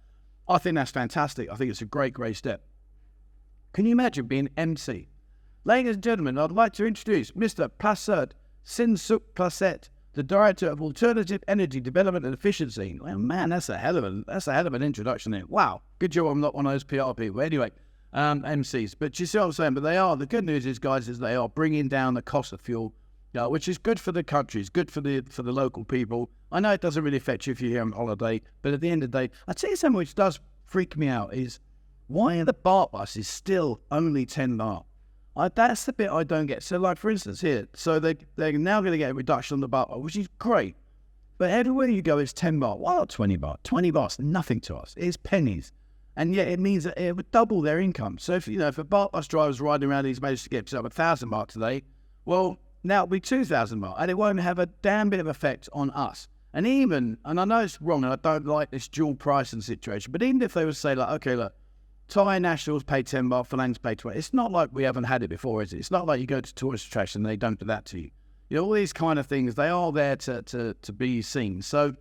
I 0.47 0.57
think 0.57 0.75
that's 0.75 0.91
fantastic. 0.91 1.49
I 1.51 1.55
think 1.55 1.71
it's 1.71 1.81
a 1.81 1.85
great, 1.85 2.13
great 2.13 2.37
step. 2.37 2.61
Can 3.73 3.85
you 3.85 3.91
imagine 3.91 4.27
being 4.27 4.49
MC? 4.55 5.09
Ladies 5.67 5.95
and 5.95 6.03
gentlemen, 6.03 6.37
I'd 6.37 6.51
like 6.51 6.73
to 6.73 6.85
introduce 6.85 7.31
Mr. 7.31 7.71
Prasad 7.79 8.35
Sinsuk 8.63 9.21
Plaset, 9.33 9.89
the 10.13 10.21
Director 10.21 10.69
of 10.69 10.79
Alternative 10.79 11.43
Energy 11.47 11.79
Development 11.79 12.23
and 12.23 12.35
Efficiency. 12.35 12.99
Well, 13.01 13.17
man, 13.17 13.49
that's 13.49 13.69
a 13.69 13.77
hell 13.79 13.97
of 13.97 14.03
a 14.03 14.23
that's 14.27 14.47
a 14.47 14.53
hell 14.53 14.67
of 14.67 14.75
an 14.75 14.83
introduction 14.83 15.31
there. 15.31 15.47
Wow, 15.47 15.81
good 15.97 16.11
job 16.11 16.27
I'm 16.27 16.39
not 16.39 16.53
one 16.53 16.67
of 16.67 16.71
those 16.71 16.83
PR 16.83 17.13
people. 17.15 17.41
Anyway, 17.41 17.71
um, 18.13 18.43
MCs. 18.43 18.93
But 18.99 19.19
you 19.19 19.25
see 19.25 19.39
what 19.39 19.45
I'm 19.45 19.51
saying? 19.53 19.73
But 19.73 19.81
they 19.81 19.97
are. 19.97 20.15
The 20.15 20.27
good 20.27 20.45
news 20.45 20.67
is, 20.67 20.77
guys, 20.77 21.09
is 21.09 21.17
they 21.17 21.33
are 21.33 21.49
bringing 21.49 21.87
down 21.87 22.13
the 22.13 22.21
cost 22.21 22.53
of 22.53 22.61
fuel, 22.61 22.93
uh, 23.35 23.47
which 23.47 23.67
is 23.67 23.79
good 23.79 23.99
for 23.99 24.11
the 24.11 24.23
country. 24.23 24.61
It's 24.61 24.69
good 24.69 24.91
for 24.91 25.01
the 25.01 25.23
for 25.31 25.41
the 25.41 25.51
local 25.51 25.83
people. 25.83 26.29
I 26.51 26.59
know 26.59 26.73
it 26.73 26.81
doesn't 26.81 27.03
really 27.03 27.17
affect 27.17 27.47
you 27.47 27.53
if 27.53 27.59
you're 27.59 27.71
here 27.71 27.81
on 27.81 27.91
holiday, 27.91 28.39
but 28.61 28.75
at 28.75 28.81
the 28.81 28.91
end 28.91 29.01
of 29.01 29.09
the 29.09 29.17
day, 29.17 29.33
I'd 29.47 29.57
say 29.57 29.73
something 29.73 29.97
which 29.97 30.13
does 30.13 30.39
freak 30.67 30.95
me 30.95 31.07
out 31.07 31.33
is 31.33 31.59
why 32.05 32.37
are 32.37 32.45
the 32.45 32.53
baht 32.53 32.91
buses 32.91 33.27
still 33.27 33.81
only 33.89 34.27
10 34.27 34.59
baht? 34.59 34.83
I, 35.37 35.49
that's 35.49 35.85
the 35.85 35.93
bit 35.93 36.09
I 36.09 36.23
don't 36.23 36.45
get. 36.45 36.63
So, 36.63 36.77
like 36.77 36.97
for 36.97 37.09
instance, 37.09 37.41
here, 37.41 37.67
so 37.73 37.99
they 37.99 38.15
they're 38.35 38.53
now 38.53 38.79
going 38.81 38.93
to 38.93 38.97
get 38.97 39.11
a 39.11 39.13
reduction 39.13 39.55
on 39.55 39.61
the 39.61 39.67
bar, 39.67 39.87
which 39.99 40.15
is 40.15 40.27
great. 40.39 40.75
But 41.37 41.51
everywhere 41.51 41.89
you 41.89 42.01
go, 42.01 42.17
it's 42.17 42.31
10 42.31 42.61
baht. 42.61 42.77
Why 42.77 42.95
not 42.95 43.09
20 43.09 43.37
baht? 43.37 43.57
20 43.63 43.91
baht's 43.91 44.19
nothing 44.19 44.61
to 44.61 44.75
us. 44.77 44.93
It's 44.97 45.17
pennies 45.17 45.73
and 46.15 46.33
yet 46.33 46.47
it 46.47 46.59
means 46.59 46.83
that 46.85 46.97
it 46.97 47.15
would 47.15 47.29
double 47.31 47.61
their 47.61 47.79
income. 47.79 48.17
So 48.17 48.33
if 48.33 48.47
you 48.47 48.57
know 48.57 48.67
if 48.67 48.77
a 48.77 48.83
baht 48.83 49.11
bus 49.11 49.27
driver's 49.27 49.61
riding 49.61 49.89
around, 49.89 50.05
he's 50.05 50.21
managed 50.21 50.43
to 50.43 50.49
get 50.49 50.57
himself 50.57 50.85
a 50.85 50.89
thousand 50.89 51.29
baht 51.29 51.47
today. 51.47 51.83
Well, 52.25 52.57
now 52.83 53.03
it'll 53.03 53.07
be 53.07 53.19
two 53.19 53.45
thousand 53.45 53.81
baht, 53.81 53.95
and 53.99 54.09
it 54.09 54.17
won't 54.17 54.39
have 54.39 54.59
a 54.59 54.67
damn 54.81 55.09
bit 55.09 55.19
of 55.19 55.27
effect 55.27 55.69
on 55.73 55.89
us. 55.91 56.27
And 56.53 56.65
even, 56.65 57.17
and 57.25 57.39
I 57.39 57.43
know 57.43 57.59
it's 57.59 57.81
wrong, 57.81 58.05
and 58.05 58.13
I 58.13 58.15
don't 58.15 58.45
like 58.45 58.71
this 58.71 58.87
dual 58.87 59.15
pricing 59.15 59.59
situation, 59.59 60.11
but 60.11 60.23
even 60.23 60.41
if 60.41 60.53
they 60.53 60.63
would 60.63 60.77
say 60.77 60.95
like, 60.95 61.09
okay, 61.15 61.35
look, 61.35 61.53
Thai 62.07 62.39
nationals 62.39 62.83
pay 62.83 63.03
ten 63.03 63.29
baht, 63.29 63.47
Farangs 63.47 63.77
pay 63.77 63.95
twenty. 63.95 64.19
It's 64.19 64.33
not 64.33 64.51
like 64.51 64.69
we 64.71 64.83
haven't 64.83 65.05
had 65.05 65.23
it 65.23 65.29
before, 65.29 65.63
is 65.63 65.73
it? 65.73 65.79
It's 65.79 65.91
not 65.91 66.05
like 66.05 66.19
you 66.19 66.27
go 66.27 66.41
to 66.41 66.55
tourist 66.55 66.87
attraction 66.87 67.21
and 67.21 67.29
they 67.29 67.35
don't 67.35 67.59
do 67.59 67.65
that 67.65 67.85
to 67.85 67.99
you. 67.99 68.11
You 68.49 68.57
know, 68.57 68.65
all 68.65 68.71
these 68.71 68.93
kind 68.93 69.17
of 69.17 69.25
things, 69.25 69.55
they 69.55 69.69
are 69.69 69.91
there 69.91 70.15
to 70.17 70.41
to 70.43 70.75
to 70.81 70.93
be 70.93 71.21
seen. 71.21 71.61
So, 71.61 71.95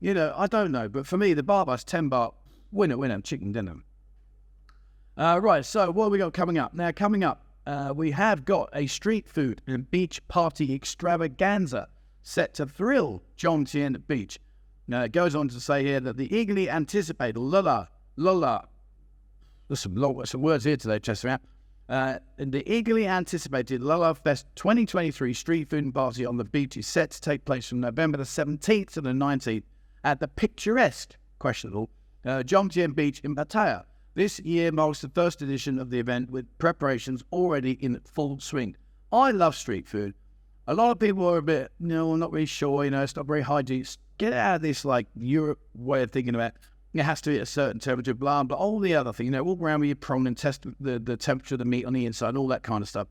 you 0.00 0.12
know, 0.12 0.34
I 0.36 0.48
don't 0.48 0.72
know, 0.72 0.88
but 0.88 1.06
for 1.06 1.16
me, 1.16 1.34
the 1.34 1.42
baht 1.42 1.66
bus 1.66 1.84
ten 1.84 2.10
baht 2.10 2.34
winner, 2.72 2.96
winner, 2.96 3.20
chicken 3.20 3.52
dinner. 3.52 3.76
Uh, 5.16 5.38
right, 5.40 5.64
so 5.64 5.92
what 5.92 6.06
have 6.06 6.12
we 6.12 6.18
got 6.18 6.32
coming 6.32 6.58
up? 6.58 6.74
Now, 6.74 6.90
coming 6.90 7.22
up, 7.22 7.46
uh, 7.66 7.92
we 7.94 8.10
have 8.10 8.44
got 8.44 8.68
a 8.72 8.88
street 8.88 9.28
food 9.28 9.62
and 9.68 9.88
beach 9.88 10.26
party 10.26 10.74
extravaganza 10.74 11.86
set 12.22 12.54
to 12.54 12.66
thrill 12.66 13.22
Jomtien 13.38 14.04
Beach. 14.08 14.40
Now, 14.88 15.02
it 15.02 15.12
goes 15.12 15.36
on 15.36 15.48
to 15.50 15.60
say 15.60 15.84
here 15.84 16.00
that 16.00 16.16
the 16.16 16.34
eagerly 16.36 16.68
anticipated 16.68 17.38
Lula, 17.38 17.88
Lula, 18.16 18.66
there's 19.68 19.80
some, 19.80 19.94
long, 19.94 20.24
some 20.26 20.42
words 20.42 20.64
here 20.64 20.76
today, 20.76 20.98
Chester. 20.98 21.38
Uh, 21.88 22.18
the 22.38 22.70
eagerly 22.70 23.06
anticipated 23.06 23.82
Lula 23.82 24.14
Fest 24.14 24.46
2023 24.56 25.34
street 25.34 25.68
food 25.68 25.84
and 25.84 25.94
party 25.94 26.24
on 26.24 26.38
the 26.38 26.44
beach 26.44 26.76
is 26.76 26.86
set 26.86 27.10
to 27.10 27.20
take 27.20 27.44
place 27.44 27.68
from 27.68 27.80
November 27.80 28.16
the 28.16 28.24
17th 28.24 28.92
to 28.92 29.00
the 29.00 29.10
19th 29.10 29.64
at 30.02 30.20
the 30.20 30.28
picturesque, 30.28 31.16
questionable, 31.38 31.90
uh, 32.24 32.42
Jomtien 32.42 32.94
Beach 32.94 33.20
in 33.20 33.34
Pattaya. 33.34 33.84
This 34.14 34.38
year 34.40 34.70
marks 34.72 35.00
the 35.00 35.08
first 35.08 35.42
edition 35.42 35.78
of 35.78 35.90
the 35.90 35.98
event 35.98 36.30
with 36.30 36.46
preparations 36.58 37.22
already 37.32 37.72
in 37.72 38.00
full 38.14 38.38
swing. 38.40 38.76
I 39.12 39.30
love 39.32 39.54
street 39.54 39.88
food. 39.88 40.14
A 40.66 40.74
lot 40.74 40.92
of 40.92 40.98
people 40.98 41.28
are 41.28 41.38
a 41.38 41.42
bit, 41.42 41.72
you 41.80 41.88
know, 41.88 42.16
not 42.16 42.32
really 42.32 42.46
sure, 42.46 42.84
you 42.84 42.90
know, 42.90 43.02
it's 43.02 43.16
not 43.16 43.26
very 43.26 43.42
hygienic. 43.42 43.88
Get 44.16 44.32
out 44.32 44.56
of 44.56 44.62
this 44.62 44.84
like 44.84 45.08
Europe 45.14 45.58
way 45.74 46.02
of 46.02 46.12
thinking 46.12 46.34
about 46.34 46.52
it 46.94 47.02
has 47.02 47.20
to 47.22 47.30
be 47.30 47.38
a 47.38 47.46
certain 47.46 47.80
temperature, 47.80 48.14
blah, 48.14 48.42
blah, 48.44 48.56
all 48.56 48.78
the 48.78 48.94
other 48.94 49.12
thing, 49.12 49.26
you 49.26 49.32
know, 49.32 49.42
walk 49.42 49.60
around 49.60 49.80
with 49.80 49.88
your 49.88 49.96
prawn 49.96 50.26
and 50.26 50.36
test 50.36 50.64
the, 50.80 50.98
the 50.98 51.16
temperature 51.16 51.56
of 51.56 51.58
the 51.58 51.64
meat 51.64 51.84
on 51.84 51.92
the 51.92 52.06
inside, 52.06 52.36
all 52.36 52.48
that 52.48 52.62
kind 52.62 52.82
of 52.82 52.88
stuff. 52.88 53.08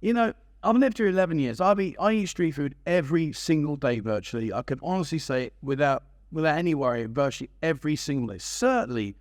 You 0.00 0.12
know, 0.12 0.34
I've 0.62 0.76
lived 0.76 0.98
here 0.98 1.08
11 1.08 1.38
years. 1.38 1.60
I 1.60 1.74
eat, 1.78 1.96
I 1.98 2.12
eat 2.12 2.26
street 2.26 2.52
food 2.52 2.74
every 2.86 3.32
single 3.32 3.76
day 3.76 4.00
virtually. 4.00 4.52
I 4.52 4.62
can 4.62 4.78
honestly 4.82 5.18
say 5.18 5.50
without 5.62 6.04
without 6.32 6.58
any 6.58 6.74
worry, 6.74 7.06
virtually 7.06 7.50
every 7.62 7.96
single 7.96 8.34
day. 8.34 8.38
Certainly 8.38 9.16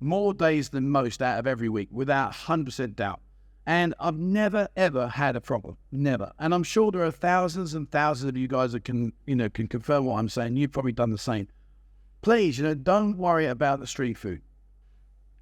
more 0.00 0.32
days 0.34 0.70
than 0.70 0.88
most 0.90 1.22
out 1.22 1.38
of 1.38 1.46
every 1.46 1.68
week, 1.68 1.88
without 1.92 2.32
100% 2.32 2.96
doubt. 2.96 3.20
And 3.66 3.94
I've 4.00 4.16
never 4.16 4.68
ever 4.76 5.08
had 5.08 5.36
a 5.36 5.42
problem, 5.42 5.76
never. 5.92 6.32
And 6.38 6.54
I'm 6.54 6.62
sure 6.62 6.90
there 6.90 7.04
are 7.04 7.10
thousands 7.10 7.74
and 7.74 7.90
thousands 7.90 8.30
of 8.30 8.36
you 8.36 8.48
guys 8.48 8.72
that 8.72 8.84
can, 8.84 9.12
you 9.26 9.36
know, 9.36 9.50
can 9.50 9.68
confirm 9.68 10.06
what 10.06 10.18
I'm 10.18 10.28
saying. 10.30 10.56
You've 10.56 10.72
probably 10.72 10.92
done 10.92 11.10
the 11.10 11.18
same. 11.18 11.48
Please, 12.20 12.58
you 12.58 12.64
know, 12.64 12.74
don't 12.74 13.16
worry 13.16 13.46
about 13.46 13.80
the 13.80 13.86
street 13.86 14.18
food. 14.18 14.42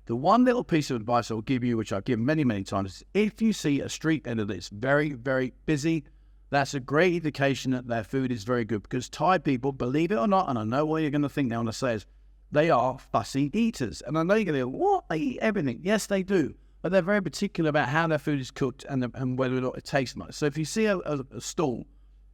The 0.06 0.14
one 0.14 0.44
little 0.44 0.62
piece 0.62 0.90
of 0.90 0.96
advice 0.96 1.30
I'll 1.30 1.40
give 1.40 1.64
you, 1.64 1.76
which 1.76 1.92
I've 1.92 2.04
given 2.04 2.24
many, 2.24 2.44
many 2.44 2.62
times, 2.62 2.96
is 2.96 3.04
if 3.12 3.42
you 3.42 3.52
see 3.52 3.80
a 3.80 3.88
street 3.88 4.24
vendor 4.24 4.44
that's 4.44 4.68
very, 4.68 5.12
very 5.12 5.52
busy, 5.64 6.04
that's 6.50 6.74
a 6.74 6.80
great 6.80 7.14
indication 7.14 7.72
that 7.72 7.88
their 7.88 8.04
food 8.04 8.30
is 8.30 8.44
very 8.44 8.64
good. 8.64 8.82
Because 8.82 9.08
Thai 9.08 9.38
people, 9.38 9.72
believe 9.72 10.12
it 10.12 10.18
or 10.18 10.28
not, 10.28 10.48
and 10.48 10.58
I 10.58 10.64
know 10.64 10.86
what 10.86 11.02
you're 11.02 11.10
going 11.10 11.22
to 11.22 11.28
think 11.28 11.48
now 11.48 11.58
when 11.58 11.68
I 11.68 11.72
say 11.72 11.94
is, 11.94 12.06
they 12.52 12.70
are 12.70 12.98
fussy 12.98 13.50
eaters. 13.52 14.00
And 14.06 14.16
I 14.16 14.22
know 14.22 14.34
you're 14.34 14.44
going 14.44 14.60
to 14.60 14.66
go, 14.66 14.68
what? 14.68 15.08
They 15.08 15.18
eat 15.18 15.38
everything. 15.40 15.80
Yes, 15.82 16.06
they 16.06 16.22
do. 16.22 16.54
But 16.82 16.92
they're 16.92 17.02
very 17.02 17.20
particular 17.20 17.70
about 17.70 17.88
how 17.88 18.06
their 18.06 18.18
food 18.18 18.38
is 18.38 18.52
cooked 18.52 18.84
and, 18.88 19.10
and 19.14 19.36
whether 19.36 19.56
or 19.56 19.60
not 19.60 19.76
it 19.76 19.84
tastes 19.84 20.16
nice. 20.16 20.36
So 20.36 20.46
if 20.46 20.56
you 20.56 20.64
see 20.64 20.84
a, 20.84 20.98
a, 20.98 21.24
a 21.34 21.40
stall 21.40 21.86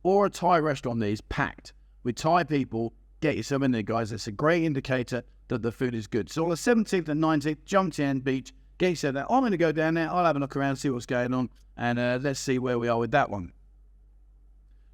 or 0.03 0.27
a 0.27 0.31
Thai 0.31 0.59
restaurant 0.59 1.01
that 1.01 1.09
is 1.09 1.23
packed 1.23 1.73
with 2.03 2.17
Thai 2.17 2.45
people, 2.45 2.93
get 3.23 3.37
yourself 3.37 3.63
in 3.63 3.71
there, 3.71 3.83
guys. 3.83 4.13
It's 4.13 4.27
a 4.27 4.33
great 4.33 4.65
indicator 4.65 5.23
that 5.49 5.63
the 5.63 5.73
food 5.73 5.95
is 5.95 6.07
good. 6.07 6.31
So 6.31 6.43
on 6.43 6.51
the 6.51 6.57
17th 6.57 7.09
and 7.09 7.23
19th, 7.23 7.59
Jomtien 7.65 8.23
Beach, 8.23 8.53
get 8.77 8.91
yourself 8.91 9.15
there. 9.15 9.33
I'm 9.33 9.41
going 9.41 9.53
to 9.53 9.57
go 9.57 9.73
down 9.73 9.95
there. 9.95 10.11
I'll 10.11 10.25
have 10.25 10.37
a 10.37 10.41
look 10.41 10.57
around, 10.57 10.77
see 10.77 10.91
what's 10.91 11.07
going 11.07 11.33
on, 11.33 11.49
and 11.77 11.99
uh, 11.99 12.19
let's 12.21 12.41
see 12.41 12.59
where 12.59 12.79
we 12.79 12.89
are 12.89 12.99
with 12.99 13.13
that 13.13 13.31
one. 13.31 13.53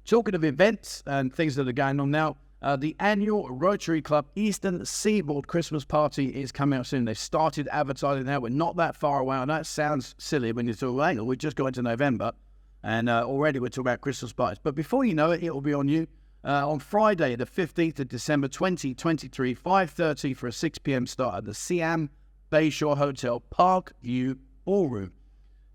Talking 0.05 0.35
of 0.35 0.43
events 0.43 1.03
and 1.05 1.33
things 1.33 1.55
that 1.55 1.67
are 1.67 1.73
going 1.73 1.99
on 1.99 2.11
now, 2.11 2.37
uh, 2.61 2.75
the 2.75 2.95
annual 2.99 3.49
Rotary 3.49 4.01
Club 4.01 4.27
Eastern 4.35 4.85
Seaboard 4.85 5.47
Christmas 5.47 5.85
Party 5.85 6.27
is 6.27 6.51
coming 6.51 6.79
up 6.79 6.85
soon. 6.85 7.05
They've 7.05 7.17
started 7.17 7.67
advertising 7.71 8.25
now. 8.25 8.39
We're 8.39 8.49
not 8.49 8.75
that 8.77 8.95
far 8.95 9.19
away. 9.19 9.37
And 9.37 9.49
that 9.49 9.65
sounds 9.65 10.13
silly 10.17 10.51
when 10.51 10.67
you 10.67 10.73
talk 10.73 10.93
about 10.93 11.15
it. 11.15 11.25
We're 11.25 11.35
just 11.35 11.55
going 11.55 11.73
to 11.73 11.81
November, 11.81 12.33
and 12.83 13.09
uh, 13.09 13.23
already 13.23 13.59
we're 13.59 13.69
talking 13.69 13.81
about 13.81 14.01
Christmas 14.01 14.33
parties. 14.33 14.59
But 14.61 14.75
before 14.75 15.05
you 15.05 15.15
know 15.15 15.31
it, 15.31 15.41
it 15.41 15.53
will 15.53 15.61
be 15.61 15.73
on 15.73 15.87
you. 15.87 16.07
Uh, 16.41 16.69
on 16.69 16.79
Friday, 16.79 17.35
the 17.35 17.45
15th 17.45 17.99
of 17.99 18.07
December 18.07 18.47
2023, 18.47 19.53
5.30 19.53 20.37
for 20.37 20.47
a 20.47 20.53
6 20.53 20.77
p.m. 20.79 21.05
start 21.05 21.35
at 21.35 21.45
the 21.45 21.53
Siam 21.53 22.09
Bayshore 22.49 22.97
Hotel 22.97 23.41
Park 23.41 23.93
View 24.01 24.39
Ballroom. 24.63 25.11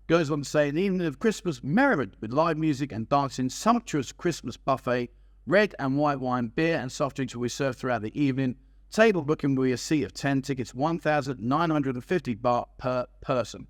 Goes 0.07 0.31
on 0.31 0.41
to 0.41 0.49
say, 0.49 0.69
an 0.69 0.77
evening 0.77 1.05
of 1.05 1.19
Christmas 1.19 1.63
merriment 1.63 2.15
with 2.19 2.33
live 2.33 2.57
music 2.57 2.91
and 2.91 3.07
dancing, 3.07 3.47
sumptuous 3.47 4.11
Christmas 4.11 4.57
buffet, 4.57 5.11
red 5.45 5.75
and 5.77 5.99
white 5.99 6.19
wine, 6.19 6.47
beer 6.47 6.79
and 6.79 6.91
soft 6.91 7.17
drinks 7.17 7.35
will 7.35 7.43
be 7.43 7.49
served 7.49 7.77
throughout 7.77 8.01
the 8.01 8.19
evening. 8.19 8.55
Table 8.89 9.21
booking 9.21 9.53
will 9.53 9.65
be 9.65 9.71
a 9.71 9.77
seat 9.77 10.03
of 10.03 10.13
10 10.13 10.41
tickets, 10.41 10.73
1,950 10.73 12.35
baht 12.37 12.65
per 12.79 13.05
person. 13.21 13.67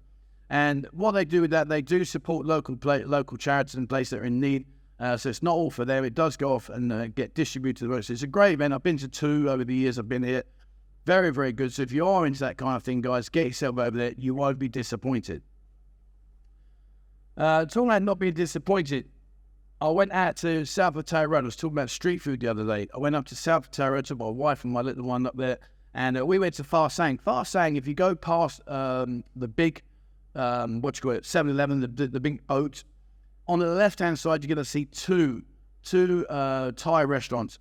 And 0.49 0.87
what 0.93 1.11
they 1.11 1.25
do 1.25 1.41
with 1.41 1.51
that, 1.51 1.67
they 1.67 1.81
do 1.81 2.05
support 2.05 2.45
local 2.45 2.77
local 2.83 3.35
charities 3.35 3.75
and 3.75 3.89
places 3.89 4.11
that 4.11 4.19
are 4.19 4.25
in 4.25 4.39
need. 4.39 4.65
Uh, 4.99 5.17
so 5.17 5.29
it's 5.29 5.43
not 5.43 5.53
all 5.53 5.69
for 5.69 5.83
them. 5.83 6.05
It 6.05 6.13
does 6.13 6.37
go 6.37 6.53
off 6.53 6.69
and 6.69 6.91
uh, 6.91 7.07
get 7.07 7.33
distributed 7.33 7.79
to 7.79 7.87
the 7.87 7.95
rest. 7.95 8.09
It's 8.09 8.23
a 8.23 8.27
great 8.27 8.53
event. 8.53 8.73
I've 8.73 8.83
been 8.83 8.97
to 8.99 9.07
two 9.07 9.49
over 9.49 9.63
the 9.63 9.75
years 9.75 9.99
I've 9.99 10.07
been 10.07 10.23
here. 10.23 10.43
Very, 11.05 11.31
very 11.31 11.51
good. 11.51 11.73
So 11.73 11.81
if 11.81 11.91
you 11.91 12.07
are 12.07 12.25
into 12.25 12.39
that 12.39 12.57
kind 12.57 12.75
of 12.75 12.83
thing, 12.83 13.01
guys, 13.01 13.29
get 13.29 13.47
yourself 13.47 13.77
over 13.77 13.91
there. 13.91 14.13
You 14.17 14.33
won't 14.33 14.57
be 14.57 14.69
disappointed. 14.69 15.43
Uh, 17.37 17.65
talking 17.65 17.89
about 17.89 18.01
not 18.03 18.19
being 18.19 18.33
disappointed, 18.33 19.09
I 19.81 19.89
went 19.89 20.13
out 20.13 20.37
to 20.37 20.65
South 20.65 20.93
Pattaya 20.93 21.27
Road. 21.27 21.43
I 21.43 21.45
was 21.45 21.57
talking 21.57 21.77
about 21.77 21.89
street 21.89 22.21
food 22.21 22.39
the 22.39 22.47
other 22.47 22.65
day. 22.65 22.87
I 22.95 22.97
went 22.97 23.15
up 23.15 23.25
to 23.25 23.35
South 23.35 23.69
Pattaya 23.69 23.91
Road, 23.91 24.05
to 24.05 24.15
my 24.15 24.29
wife 24.29 24.63
and 24.63 24.71
my 24.71 24.81
little 24.81 25.03
one 25.03 25.27
up 25.27 25.35
there, 25.35 25.59
and 25.93 26.17
uh, 26.17 26.25
we 26.25 26.39
went 26.39 26.55
to 26.55 26.63
Fa 26.63 26.89
Sang. 26.89 27.17
Fa 27.17 27.43
Sang, 27.45 27.75
if 27.75 27.85
you 27.85 27.93
go 27.93 28.15
past 28.15 28.61
um, 28.67 29.25
the 29.35 29.49
big, 29.49 29.81
um, 30.33 30.81
what 30.81 30.97
you 30.97 31.01
call 31.01 31.11
it, 31.11 31.25
7 31.25 31.51
Eleven, 31.51 31.81
the, 31.81 32.07
the, 32.07 32.19
big 32.21 32.47
boat, 32.47 32.85
on 33.47 33.59
the 33.59 33.67
left 33.67 33.99
hand 33.99 34.17
side, 34.17 34.43
you're 34.43 34.53
going 34.53 34.63
to 34.63 34.69
see 34.69 34.85
two 34.85 35.43
two 35.83 36.25
uh, 36.27 36.71
Thai 36.75 37.03
restaurants. 37.03 37.59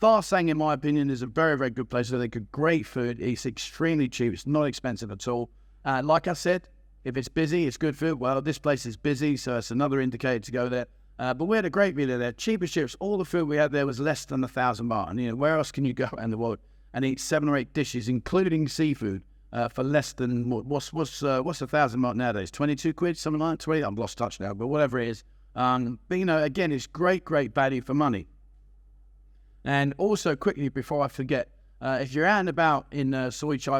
Fa 0.00 0.22
Sang, 0.22 0.48
in 0.48 0.58
my 0.58 0.74
opinion, 0.74 1.10
is 1.10 1.22
a 1.22 1.26
very, 1.26 1.56
very 1.56 1.70
good 1.70 1.90
place. 1.90 2.08
They 2.08 2.28
cook 2.28 2.50
great 2.52 2.86
food. 2.86 3.20
It's 3.20 3.46
extremely 3.46 4.08
cheap. 4.08 4.32
It's 4.32 4.46
not 4.46 4.64
expensive 4.64 5.10
at 5.10 5.26
all. 5.28 5.50
Uh, 5.84 6.02
like 6.04 6.28
I 6.28 6.32
said, 6.34 6.68
if 7.04 7.16
it's 7.16 7.28
busy, 7.28 7.66
it's 7.66 7.76
good 7.76 7.96
food. 7.96 8.18
Well, 8.18 8.40
this 8.40 8.58
place 8.58 8.86
is 8.86 8.96
busy, 8.96 9.36
so 9.36 9.58
it's 9.58 9.70
another 9.70 10.00
indicator 10.00 10.40
to 10.40 10.52
go 10.52 10.68
there. 10.68 10.86
Uh, 11.18 11.32
but 11.32 11.44
we 11.44 11.56
had 11.56 11.64
a 11.64 11.70
great 11.70 11.94
meal 11.94 12.18
there. 12.18 12.32
Cheaper 12.32 12.66
chips. 12.66 12.96
All 12.98 13.18
the 13.18 13.24
food 13.24 13.46
we 13.46 13.56
had 13.56 13.72
there 13.72 13.86
was 13.86 14.00
less 14.00 14.24
than 14.24 14.42
a 14.42 14.48
thousand 14.48 14.88
baht. 14.88 15.10
And 15.10 15.20
you 15.20 15.28
know, 15.28 15.36
where 15.36 15.56
else 15.56 15.70
can 15.70 15.84
you 15.84 15.92
go 15.92 16.08
around 16.18 16.30
the 16.30 16.38
world 16.38 16.58
and 16.92 17.04
eat 17.04 17.20
seven 17.20 17.48
or 17.48 17.56
eight 17.56 17.72
dishes, 17.72 18.08
including 18.08 18.68
seafood, 18.68 19.22
uh, 19.54 19.68
for 19.68 19.84
less 19.84 20.12
than 20.12 20.50
what's 20.50 20.92
what's 20.92 21.22
uh, 21.22 21.40
what's 21.40 21.62
a 21.62 21.66
thousand 21.66 22.00
mark 22.00 22.16
nowadays? 22.16 22.50
Twenty 22.50 22.74
two 22.74 22.92
quid, 22.92 23.16
something 23.16 23.40
like 23.40 23.60
twenty. 23.60 23.82
I'm 23.82 23.94
lost 23.94 24.18
touch 24.18 24.40
now, 24.40 24.52
but 24.52 24.66
whatever 24.66 24.98
it 24.98 25.08
is. 25.08 25.24
Um, 25.54 26.00
but 26.08 26.18
you 26.18 26.24
know, 26.24 26.42
again, 26.42 26.72
it's 26.72 26.88
great, 26.88 27.24
great 27.24 27.54
value 27.54 27.80
for 27.80 27.94
money. 27.94 28.26
And 29.64 29.94
also, 29.96 30.34
quickly 30.34 30.68
before 30.68 31.02
I 31.02 31.08
forget, 31.08 31.48
uh, 31.80 31.98
if 32.02 32.12
you're 32.12 32.26
out 32.26 32.40
and 32.40 32.48
about 32.48 32.86
in 32.90 33.14
uh, 33.14 33.30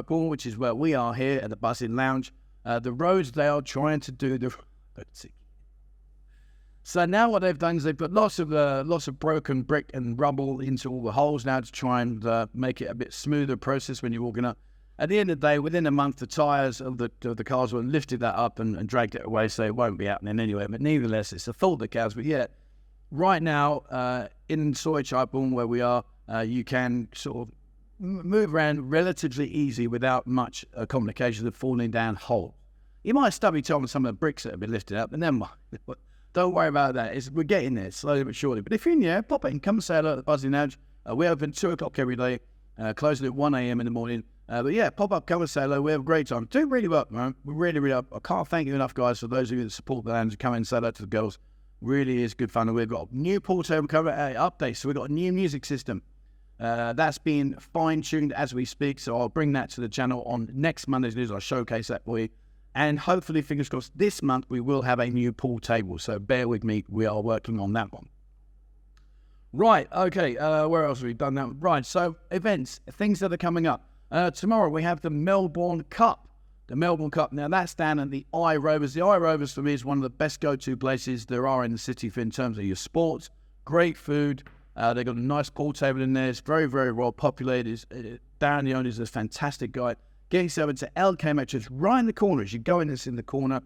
Pool, 0.06 0.28
which 0.28 0.46
is 0.46 0.56
where 0.56 0.74
we 0.74 0.94
are 0.94 1.12
here 1.12 1.40
at 1.40 1.50
the 1.50 1.56
Buzzing 1.56 1.96
Lounge, 1.96 2.32
uh, 2.64 2.78
the 2.78 2.92
roads 2.92 3.32
they 3.32 3.48
are 3.48 3.60
trying 3.60 4.00
to 4.00 4.12
do 4.12 4.38
the. 4.38 4.54
So 6.86 7.06
now 7.06 7.30
what 7.30 7.38
they've 7.38 7.58
done 7.58 7.78
is 7.78 7.84
they've 7.84 7.96
put 7.96 8.12
lots 8.12 8.38
of 8.38 8.52
uh, 8.52 8.84
lots 8.86 9.08
of 9.08 9.18
broken 9.18 9.62
brick 9.62 9.90
and 9.94 10.20
rubble 10.20 10.60
into 10.60 10.90
all 10.90 11.02
the 11.02 11.12
holes 11.12 11.46
now 11.46 11.60
to 11.60 11.72
try 11.72 12.02
and 12.02 12.24
uh, 12.26 12.46
make 12.52 12.82
it 12.82 12.90
a 12.90 12.94
bit 12.94 13.14
smoother 13.14 13.56
process 13.56 14.02
when 14.02 14.12
you're 14.12 14.20
walking 14.20 14.44
up. 14.44 14.58
At 14.96 15.08
the 15.08 15.18
end 15.18 15.30
of 15.30 15.40
the 15.40 15.46
day, 15.46 15.58
within 15.58 15.86
a 15.86 15.90
month, 15.90 16.16
the 16.16 16.26
tyres 16.26 16.80
of 16.80 16.98
the 16.98 17.10
of 17.24 17.36
the 17.36 17.44
cars 17.44 17.72
were 17.72 17.82
lifted 17.82 18.20
that 18.20 18.36
up 18.36 18.60
and, 18.60 18.76
and, 18.76 18.88
dragged 18.88 19.16
it 19.16 19.24
away, 19.24 19.48
so 19.48 19.64
it 19.64 19.74
won't 19.74 19.98
be 19.98 20.06
happening 20.06 20.38
anyway. 20.38 20.66
But 20.68 20.80
nevertheless, 20.80 21.32
it's 21.32 21.48
a 21.48 21.52
thought 21.52 21.78
that 21.80 21.88
counts. 21.88 22.14
But 22.14 22.24
yeah, 22.24 22.46
right 23.10 23.42
now 23.42 23.78
uh, 23.90 24.28
in 24.48 24.72
Pool, 24.74 25.50
where 25.50 25.66
we 25.66 25.80
are, 25.80 26.04
uh, 26.32 26.40
you 26.40 26.62
can 26.62 27.08
sort 27.12 27.48
of 27.48 27.54
move 27.98 28.54
around 28.54 28.90
relatively 28.90 29.48
easy 29.48 29.86
without 29.88 30.26
much 30.26 30.64
uh, 30.76 30.86
complications 30.86 31.46
of 31.46 31.56
falling 31.56 31.90
down 31.90 32.14
hole. 32.14 32.54
You 33.02 33.14
might 33.14 33.30
stub 33.30 33.54
your 33.54 33.62
toe 33.62 33.76
on 33.76 33.88
some 33.88 34.04
of 34.06 34.10
the 34.10 34.18
bricks 34.18 34.44
that 34.44 34.52
have 34.52 34.60
been 34.60 34.72
lifted 34.72 34.96
up, 34.96 35.12
and 35.12 35.20
then 35.20 35.42
don't 36.32 36.54
worry 36.54 36.68
about 36.68 36.94
that. 36.94 37.16
It's, 37.16 37.30
we're 37.30 37.42
getting 37.42 37.74
there 37.74 37.90
slowly 37.90 38.22
but 38.22 38.36
surely. 38.36 38.60
But 38.60 38.72
if 38.72 38.86
you're 38.86 38.94
in 38.94 39.00
there, 39.00 39.22
pop 39.22 39.44
in, 39.44 39.58
come 39.58 39.76
and 39.76 39.84
say 39.84 39.96
hello 39.96 40.12
at 40.12 40.16
the 40.16 40.22
Buzzing 40.22 40.52
Lounge. 40.52 40.78
Uh, 41.08 41.16
we 41.16 41.26
open 41.26 41.50
2 41.50 41.72
o'clock 41.72 41.98
every 41.98 42.16
day, 42.16 42.38
uh, 42.78 42.92
closing 42.94 43.26
at 43.26 43.34
1 43.34 43.54
a.m. 43.54 43.80
in 43.80 43.84
the 43.84 43.90
morning. 43.90 44.22
Uh, 44.48 44.62
but 44.62 44.72
yeah, 44.72 44.90
pop 44.90 45.12
up, 45.12 45.26
come 45.26 45.40
and 45.40 45.50
say 45.50 45.62
hello. 45.62 45.80
We 45.80 45.92
have 45.92 46.02
a 46.02 46.04
great 46.04 46.26
time. 46.26 46.46
Do 46.50 46.66
really 46.66 46.88
well, 46.88 47.06
man. 47.10 47.34
We 47.44 47.54
really, 47.54 47.80
really 47.80 47.94
up. 47.94 48.06
I 48.14 48.18
can't 48.18 48.46
thank 48.46 48.66
you 48.68 48.74
enough, 48.74 48.92
guys, 48.92 49.20
for 49.20 49.26
those 49.26 49.50
of 49.50 49.58
you 49.58 49.64
that 49.64 49.70
support 49.70 50.04
the 50.04 50.12
lounge 50.12 50.34
and 50.34 50.38
come 50.38 50.54
and 50.54 50.66
say 50.66 50.76
hello 50.76 50.90
to 50.90 51.02
the 51.02 51.08
girls. 51.08 51.38
Really 51.80 52.22
is 52.22 52.34
good 52.34 52.50
fun. 52.50 52.68
And 52.68 52.76
we've 52.76 52.88
got 52.88 53.12
new 53.12 53.40
pool 53.40 53.62
table 53.62 53.88
cover 53.88 54.10
uh, 54.10 54.50
update. 54.50 54.76
So 54.76 54.88
we've 54.88 54.96
got 54.96 55.08
a 55.08 55.12
new 55.12 55.32
music 55.32 55.64
system. 55.64 56.02
Uh, 56.60 56.92
that's 56.92 57.18
been 57.18 57.56
fine 57.58 58.02
tuned 58.02 58.32
as 58.34 58.54
we 58.54 58.64
speak. 58.64 59.00
So 59.00 59.18
I'll 59.18 59.28
bring 59.28 59.52
that 59.54 59.70
to 59.70 59.80
the 59.80 59.88
channel 59.88 60.22
on 60.24 60.48
next 60.52 60.88
Monday's 60.88 61.16
news. 61.16 61.30
I'll 61.32 61.40
showcase 61.40 61.88
that 61.88 62.04
for 62.04 62.18
you. 62.18 62.28
And 62.74 62.98
hopefully, 62.98 63.40
fingers 63.40 63.68
crossed, 63.68 63.96
this 63.96 64.22
month 64.22 64.46
we 64.48 64.60
will 64.60 64.82
have 64.82 64.98
a 64.98 65.06
new 65.06 65.32
pool 65.32 65.58
table. 65.58 65.98
So 65.98 66.18
bear 66.18 66.48
with 66.48 66.64
me, 66.64 66.84
we 66.88 67.06
are 67.06 67.20
working 67.20 67.60
on 67.60 67.72
that 67.74 67.92
one. 67.92 68.08
Right, 69.52 69.86
okay, 69.92 70.36
uh, 70.36 70.66
where 70.66 70.84
else 70.84 70.98
have 70.98 71.06
we 71.06 71.14
done 71.14 71.34
that? 71.34 71.48
Right, 71.60 71.86
so 71.86 72.16
events, 72.32 72.80
things 72.90 73.20
that 73.20 73.32
are 73.32 73.36
coming 73.36 73.68
up. 73.68 73.88
Uh, 74.10 74.30
tomorrow 74.30 74.68
we 74.68 74.82
have 74.82 75.00
the 75.00 75.10
Melbourne 75.10 75.84
Cup. 75.84 76.28
The 76.66 76.76
Melbourne 76.76 77.10
Cup. 77.10 77.32
Now 77.32 77.48
that's 77.48 77.74
down 77.74 77.98
at 77.98 78.10
the 78.10 78.26
I 78.32 78.56
Rovers. 78.56 78.94
The 78.94 79.02
I 79.02 79.18
Rovers 79.18 79.52
for 79.52 79.62
me 79.62 79.74
is 79.74 79.84
one 79.84 79.98
of 79.98 80.02
the 80.02 80.10
best 80.10 80.40
go-to 80.40 80.76
places 80.76 81.26
there 81.26 81.46
are 81.46 81.64
in 81.64 81.72
the 81.72 81.78
city 81.78 82.10
in 82.16 82.30
terms 82.30 82.58
of 82.58 82.64
your 82.64 82.76
sports. 82.76 83.30
Great 83.64 83.96
food. 83.96 84.44
Uh, 84.76 84.92
they've 84.92 85.06
got 85.06 85.16
a 85.16 85.20
nice 85.20 85.50
pool 85.50 85.72
table 85.72 86.00
in 86.00 86.12
there. 86.12 86.28
It's 86.28 86.40
very, 86.40 86.66
very 86.66 86.92
well 86.92 87.12
populated. 87.12 87.84
Uh, 87.90 88.18
Darren, 88.40 88.64
the 88.64 88.74
owner, 88.74 88.88
is 88.88 88.98
a 88.98 89.06
fantastic 89.06 89.72
guy. 89.72 89.94
Get 90.30 90.42
yourself 90.42 90.70
into 90.70 90.90
LK 90.96 91.34
Metro. 91.34 91.58
It's 91.58 91.70
right 91.70 92.00
in 92.00 92.06
the 92.06 92.12
corner. 92.12 92.42
As 92.42 92.52
you 92.52 92.58
go 92.58 92.80
in 92.80 92.88
this 92.88 93.06
in 93.06 93.14
the 93.14 93.22
corner, 93.22 93.60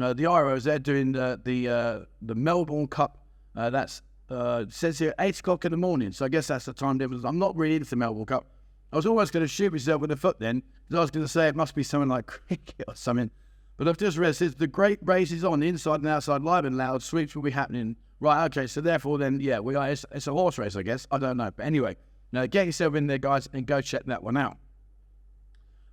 uh, 0.00 0.12
the 0.12 0.24
Iros, 0.24 0.62
they're 0.62 0.78
doing 0.78 1.12
the 1.12 1.40
the, 1.44 1.68
uh, 1.68 2.00
the 2.22 2.34
Melbourne 2.34 2.86
Cup. 2.86 3.18
Uh, 3.56 3.70
that's 3.70 4.02
uh, 4.30 4.64
says 4.68 4.98
here 4.98 5.14
eight 5.18 5.38
o'clock 5.38 5.64
in 5.64 5.70
the 5.70 5.76
morning. 5.76 6.12
So 6.12 6.24
I 6.24 6.28
guess 6.28 6.46
that's 6.46 6.64
the 6.64 6.72
time 6.72 6.98
difference. 6.98 7.24
I'm 7.24 7.38
not 7.38 7.56
really 7.56 7.76
into 7.76 7.90
the 7.90 7.96
Melbourne 7.96 8.26
Cup. 8.26 8.46
I 8.94 8.96
was 8.96 9.06
almost 9.06 9.32
going 9.32 9.42
to 9.42 9.48
shoot 9.48 9.72
myself 9.72 10.00
with 10.00 10.12
a 10.12 10.16
foot 10.16 10.38
then, 10.38 10.62
because 10.86 10.98
I 10.98 11.00
was 11.00 11.10
going 11.10 11.26
to 11.26 11.28
say 11.28 11.48
it 11.48 11.56
must 11.56 11.74
be 11.74 11.82
something 11.82 12.08
like 12.08 12.26
cricket 12.46 12.84
or 12.86 12.94
something. 12.94 13.28
But 13.76 13.88
I've 13.88 13.98
just 13.98 14.16
read 14.16 14.36
says 14.36 14.54
the 14.54 14.68
great 14.68 15.00
races 15.02 15.44
on 15.44 15.58
the 15.58 15.66
inside 15.66 15.96
and 15.96 16.06
outside, 16.06 16.42
live 16.42 16.64
and 16.64 16.76
loud. 16.76 17.02
Sweeps 17.02 17.34
will 17.34 17.42
be 17.42 17.50
happening. 17.50 17.96
Right, 18.20 18.44
okay. 18.44 18.68
So 18.68 18.80
therefore, 18.80 19.18
then 19.18 19.40
yeah, 19.40 19.58
we 19.58 19.74
are. 19.74 19.90
It's, 19.90 20.06
it's 20.12 20.28
a 20.28 20.32
horse 20.32 20.58
race, 20.58 20.76
I 20.76 20.82
guess. 20.82 21.08
I 21.10 21.18
don't 21.18 21.36
know, 21.36 21.50
but 21.50 21.66
anyway, 21.66 21.96
now 22.30 22.46
get 22.46 22.66
yourself 22.66 22.94
in 22.94 23.08
there, 23.08 23.18
guys, 23.18 23.48
and 23.52 23.66
go 23.66 23.80
check 23.80 24.04
that 24.06 24.22
one 24.22 24.36
out 24.36 24.58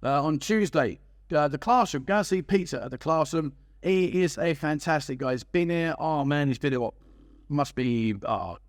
uh, 0.03 0.23
on 0.23 0.37
Tuesday. 0.37 0.99
Uh, 1.35 1.47
the 1.47 1.57
classroom, 1.57 2.03
go 2.03 2.21
see 2.21 2.43
Peter 2.43 2.81
at 2.81 2.91
the 2.91 2.99
classroom. 2.99 3.53
He 3.81 4.21
is 4.21 4.37
a 4.37 4.53
fantastic 4.53 5.17
guy. 5.17 5.31
He's 5.31 5.43
been 5.43 5.71
here. 5.71 5.95
Oh 5.97 6.23
man, 6.23 6.49
he's 6.49 6.59
been 6.59 6.73
here. 6.73 6.81
What 6.81 6.93
must 7.49 7.73
be? 7.73 8.13
Oh, 8.27 8.59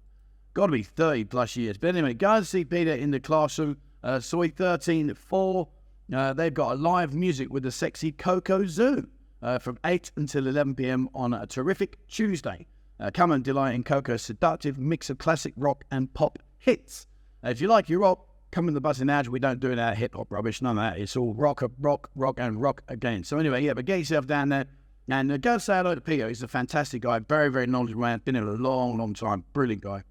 got 0.54 0.66
to 0.66 0.72
be 0.72 0.84
thirty 0.84 1.24
plus 1.24 1.54
years. 1.54 1.76
But 1.76 1.88
anyway, 1.88 2.14
go 2.14 2.36
and 2.36 2.46
see 2.46 2.64
Peter 2.64 2.92
in 2.92 3.10
the 3.10 3.20
classroom. 3.20 3.76
Uh, 4.02 4.20
Soi 4.20 4.48
thirteen 4.48 5.14
four. 5.14 5.68
Uh, 6.12 6.32
they've 6.32 6.52
got 6.52 6.72
a 6.72 6.74
live 6.74 7.14
music 7.14 7.50
with 7.52 7.62
the 7.62 7.70
sexy 7.70 8.12
Coco 8.12 8.66
Zoo 8.66 9.08
uh, 9.40 9.58
from 9.58 9.78
8 9.84 10.10
until 10.16 10.46
11 10.46 10.74
p.m. 10.74 11.08
on 11.14 11.32
a 11.32 11.46
terrific 11.46 11.96
Tuesday. 12.08 12.66
Uh, 13.00 13.10
come 13.12 13.32
and 13.32 13.42
delight 13.42 13.74
in 13.74 13.82
Coco's 13.82 14.22
seductive 14.22 14.78
mix 14.78 15.08
of 15.10 15.18
classic 15.18 15.54
rock 15.56 15.84
and 15.90 16.12
pop 16.12 16.38
hits. 16.58 17.06
Uh, 17.44 17.48
if 17.48 17.60
you 17.60 17.68
like 17.68 17.88
your 17.88 18.00
rock, 18.00 18.26
come 18.50 18.68
in 18.68 18.74
the 18.74 18.80
buzzing 18.80 19.08
edge. 19.08 19.28
We 19.28 19.40
don't 19.40 19.58
do 19.58 19.74
that 19.74 19.96
hip 19.96 20.14
hop 20.14 20.30
rubbish, 20.30 20.60
none 20.60 20.78
of 20.78 20.84
that. 20.84 21.00
It's 21.00 21.16
all 21.16 21.34
rock, 21.34 21.62
rock, 21.80 22.10
rock, 22.14 22.38
and 22.38 22.60
rock 22.60 22.82
again. 22.88 23.24
So 23.24 23.38
anyway, 23.38 23.64
yeah, 23.64 23.74
but 23.74 23.86
get 23.86 23.98
yourself 23.98 24.26
down 24.26 24.50
there 24.50 24.66
and 25.08 25.32
uh, 25.32 25.36
go 25.38 25.58
say 25.58 25.76
hello 25.76 25.94
to 25.94 26.00
Peter. 26.00 26.28
He's 26.28 26.42
a 26.42 26.48
fantastic 26.48 27.02
guy, 27.02 27.18
very, 27.20 27.50
very 27.50 27.66
knowledgeable 27.66 28.02
man. 28.02 28.20
Been 28.24 28.34
here 28.34 28.46
a 28.46 28.52
long, 28.52 28.98
long 28.98 29.14
time. 29.14 29.44
Brilliant 29.52 29.82
guy. 29.82 30.04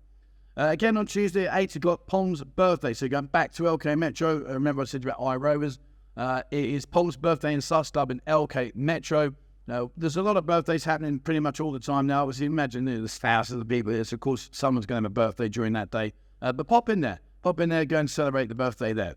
Uh, 0.58 0.68
again 0.70 0.98
on 0.98 1.06
Tuesday 1.06 1.48
at 1.48 1.58
8 1.58 1.76
o'clock, 1.78 2.08
Pom's 2.08 2.44
birthday. 2.44 2.94
So 2.94 3.08
going 3.08 3.28
back 3.28 3.54
to 3.54 3.64
LK 3.64 3.98
Metro. 3.98 4.46
Uh, 4.48 4.54
remember 4.54 4.82
I 4.82 4.86
said 4.86 5.04
about 5.04 5.20
iRovers. 5.20 5.80
Uh, 6.18 6.42
it 6.52 6.66
is 6.66 6.86
Pom's 6.86 7.16
birthday 7.16 7.54
in 7.54 7.62
Susdub 7.62 8.12
in 8.12 8.22
LK 8.28 8.76
Metro. 8.76 9.34
Now, 9.68 9.92
there's 9.96 10.18
a 10.18 10.22
lot 10.22 10.36
of 10.36 10.46
birthdays 10.46 10.84
happening 10.84 11.20
pretty 11.20 11.40
much 11.40 11.62
all 11.62 11.72
the 11.72 11.80
time 11.80 12.08
now. 12.08 12.24
Obviously, 12.24 12.48
imagine 12.48 12.84
there's 12.84 13.18
thousands 13.18 13.62
of 13.62 13.68
people 13.68 13.94
here. 13.94 14.04
So, 14.04 14.16
of 14.16 14.20
course, 14.20 14.50
someone's 14.52 14.86
going 14.86 15.02
to 15.02 15.06
have 15.06 15.12
a 15.12 15.14
birthday 15.14 15.48
during 15.48 15.74
that 15.74 15.92
day. 15.92 16.14
Uh, 16.42 16.52
but 16.52 16.68
pop 16.68 16.90
in 16.90 17.00
there. 17.00 17.20
Pop 17.42 17.60
in 17.60 17.70
there, 17.70 17.86
go 17.86 18.00
and 18.00 18.10
celebrate 18.10 18.50
the 18.50 18.56
birthday 18.56 18.92
there. 18.92 19.16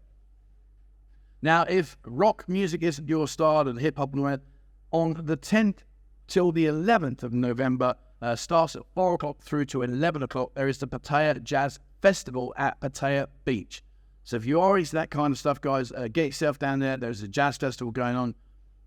Now, 1.43 1.65
if 1.69 1.99
rock 2.07 2.45
music 2.49 2.83
isn't 2.83 3.09
your 3.09 3.27
style 3.27 3.69
and 3.69 3.79
hip 3.79 3.97
hop 3.97 4.15
on 4.15 5.21
the 5.25 5.37
10th 5.37 5.79
till 6.27 6.53
the 6.53 6.67
11th 6.67 7.23
of 7.23 7.35
November, 7.35 7.97
uh, 8.25 8.35
starts 8.35 8.75
at 8.75 8.83
4 8.95 9.15
o'clock 9.15 9.41
through 9.41 9.67
to 9.67 9.83
11 9.83 10.23
o'clock, 10.23 10.53
there 10.55 10.67
is 10.67 10.79
the 10.79 10.89
Pattaya 10.89 11.43
Jazz 11.43 11.79
Festival 12.01 12.55
at 12.57 12.81
Pattaya 12.81 13.27
Beach. 13.45 13.83
So 14.25 14.37
if 14.37 14.47
you 14.47 14.61
are 14.63 14.79
into 14.79 14.93
that 14.93 15.11
kind 15.11 15.31
of 15.31 15.39
stuff, 15.39 15.61
guys, 15.61 15.93
uh, 15.93 16.09
get 16.11 16.27
yourself 16.27 16.59
down 16.59 16.79
there. 16.79 16.97
There's 16.97 17.23
a 17.23 17.29
jazz 17.29 17.59
festival 17.59 17.93
going 17.93 18.17
on. 18.17 18.35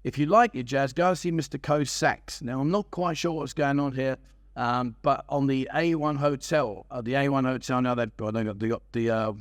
If 0.03 0.17
you 0.17 0.25
like 0.25 0.55
your 0.55 0.63
jazz, 0.63 0.93
go 0.93 1.13
see 1.13 1.31
Mr. 1.31 1.61
Co 1.61 1.83
Sax. 1.83 2.41
Now, 2.41 2.59
I'm 2.59 2.71
not 2.71 2.89
quite 2.89 3.17
sure 3.17 3.33
what's 3.33 3.53
going 3.53 3.79
on 3.79 3.91
here, 3.91 4.17
um, 4.55 4.95
but 5.03 5.23
on 5.29 5.45
the 5.45 5.69
A1 5.71 6.17
Hotel, 6.17 6.87
uh, 6.89 7.01
the 7.01 7.13
A1 7.13 7.45
Hotel 7.45 7.81
now 7.83 7.93
they've 7.93 8.17
got, 8.17 8.33
they've 8.33 8.69
got 8.69 8.81
the, 8.93 9.11
uh, 9.11 9.33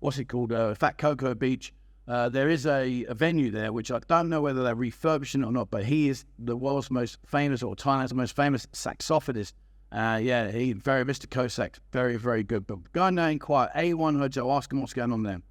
what's 0.00 0.18
it 0.18 0.24
called, 0.24 0.52
uh, 0.52 0.74
Fat 0.74 0.98
Cocoa 0.98 1.36
Beach. 1.36 1.72
Uh, 2.08 2.28
there 2.28 2.48
is 2.48 2.66
a, 2.66 3.04
a, 3.08 3.14
venue 3.14 3.50
there, 3.50 3.72
which 3.72 3.90
I 3.90 3.98
don't 4.06 4.28
know 4.28 4.40
whether 4.40 4.62
they're 4.62 4.76
refurbishing 4.76 5.42
or 5.42 5.50
not, 5.50 5.70
but 5.70 5.84
he 5.84 6.08
is 6.08 6.24
the 6.38 6.56
world's 6.56 6.90
most 6.90 7.18
famous, 7.26 7.64
or 7.64 7.74
Thailand's 7.74 8.14
most 8.14 8.36
famous 8.36 8.66
saxophonist. 8.66 9.54
Uh, 9.90 10.20
yeah, 10.22 10.50
he 10.50 10.72
very 10.72 11.04
Mr. 11.04 11.28
Cossack, 11.28 11.78
very 11.92 12.16
very 12.16 12.44
good. 12.44 12.66
But 12.66 12.92
go 12.92 13.04
and 13.04 13.18
inquire 13.18 13.70
A1 13.74 14.18
Hotel, 14.18 14.52
ask 14.52 14.72
him 14.72 14.80
what's 14.80 14.92
going 14.92 15.12
on 15.12 15.24
there. 15.24 15.42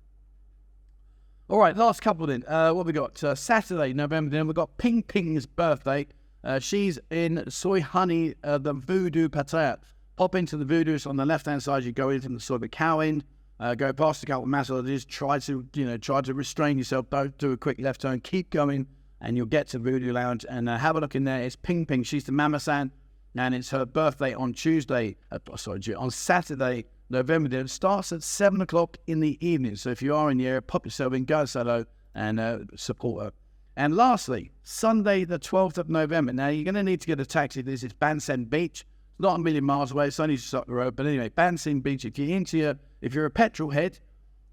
All 1.49 1.59
right, 1.59 1.75
last 1.75 2.01
couple 2.01 2.25
then. 2.25 2.43
Uh, 2.47 2.71
what 2.71 2.85
we 2.85 2.93
got? 2.93 3.21
Uh, 3.23 3.35
Saturday, 3.35 3.93
November. 3.93 4.31
Then 4.31 4.47
we 4.47 4.53
got 4.53 4.77
Ping 4.77 5.03
Ping's 5.03 5.45
birthday. 5.45 6.07
Uh, 6.43 6.59
she's 6.59 6.99
in 7.11 7.43
Soi 7.49 7.81
Honey, 7.81 8.33
uh, 8.43 8.57
the 8.57 8.73
Voodoo 8.73 9.29
Pattaya. 9.29 9.77
Pop 10.15 10.35
into 10.35 10.57
the 10.57 10.65
Voodoo's 10.65 11.05
on 11.05 11.17
the 11.17 11.25
left 11.25 11.45
hand 11.45 11.61
side. 11.61 11.83
You 11.83 11.91
go 11.91 12.09
in 12.09 12.21
from 12.21 12.37
the 12.37 12.57
the 12.57 12.69
cow 12.69 12.99
end. 12.99 13.25
Uh, 13.59 13.73
go 13.73 13.93
past 13.93 14.21
a 14.23 14.25
couple 14.25 14.43
of 14.43 14.49
massages, 14.49 15.05
try 15.05 15.39
to, 15.39 15.65
you 15.73 15.85
know, 15.85 15.97
try 15.97 16.21
to 16.21 16.33
restrain 16.33 16.77
yourself. 16.77 17.09
Don't 17.09 17.37
do 17.37 17.51
a 17.53 17.57
quick 17.57 17.79
left 17.79 18.01
turn. 18.01 18.19
Keep 18.19 18.49
going, 18.49 18.85
and 19.21 19.37
you'll 19.37 19.45
get 19.45 19.67
to 19.69 19.79
Voodoo 19.79 20.11
Lounge. 20.11 20.45
And 20.49 20.67
uh, 20.67 20.77
have 20.77 20.97
a 20.97 20.99
look 20.99 21.15
in 21.15 21.23
there. 21.23 21.41
It's 21.41 21.55
Ping 21.55 21.85
Ping. 21.85 22.03
She's 22.03 22.25
the 22.25 22.33
Mama 22.33 22.59
San, 22.59 22.91
and 23.35 23.55
it's 23.55 23.69
her 23.69 23.85
birthday 23.85 24.33
on 24.33 24.53
Tuesday. 24.53 25.15
Uh, 25.31 25.39
sorry, 25.55 25.81
on 25.95 26.11
Saturday, 26.11 26.85
November. 27.09 27.57
It 27.57 27.69
starts 27.69 28.11
at 28.11 28.23
seven 28.23 28.61
o'clock 28.61 28.97
in 29.07 29.21
the 29.21 29.37
evening. 29.45 29.77
So 29.77 29.89
if 29.89 30.01
you 30.01 30.13
are 30.15 30.29
in 30.29 30.37
the 30.37 30.47
area, 30.47 30.61
pop 30.61 30.85
yourself 30.85 31.13
in, 31.13 31.23
go 31.23 31.45
solo, 31.45 31.85
and 32.13 32.39
uh, 32.39 32.59
support 32.75 33.23
her. 33.23 33.31
And 33.77 33.95
lastly, 33.95 34.51
Sunday, 34.63 35.25
the 35.25 35.39
12th 35.39 35.77
of 35.77 35.89
November. 35.89 36.31
Now, 36.31 36.47
you're 36.47 36.63
going 36.63 36.75
to 36.75 36.83
need 36.83 37.01
to 37.01 37.07
get 37.07 37.19
a 37.19 37.25
taxi. 37.25 37.61
This 37.61 37.83
is 37.83 37.91
Bang 37.93 38.17
Saen 38.17 38.49
Beach. 38.49 38.85
It's 39.15 39.21
not 39.21 39.39
a 39.39 39.39
million 39.39 39.63
miles 39.63 39.93
away. 39.93 40.07
It's 40.07 40.19
only 40.19 40.35
just 40.35 40.53
up 40.53 40.67
the 40.67 40.73
road. 40.73 40.97
But 40.97 41.05
anyway, 41.05 41.29
Ban 41.29 41.55
Beach. 41.79 42.03
If 42.03 42.19
you're 42.19 42.35
into 42.35 42.57
your, 42.57 42.75
if 42.99 43.13
you're 43.13 43.25
a 43.25 43.31
petrol 43.31 43.69
head 43.69 43.97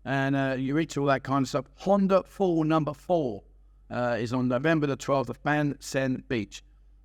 and 0.04 0.36
uh, 0.36 0.54
you 0.56 0.76
reach 0.76 0.96
all 0.96 1.06
that 1.06 1.24
kind 1.24 1.44
of 1.44 1.48
stuff, 1.48 1.64
Honda 1.78 2.22
Fall 2.22 2.62
number 2.62 2.94
four 2.94 3.42
uh, 3.90 4.16
is 4.20 4.32
on 4.32 4.46
November 4.46 4.86
the 4.86 4.96
12th 4.96 5.30
of 5.30 5.42
Ban 5.42 5.76
Beach. 6.28 6.62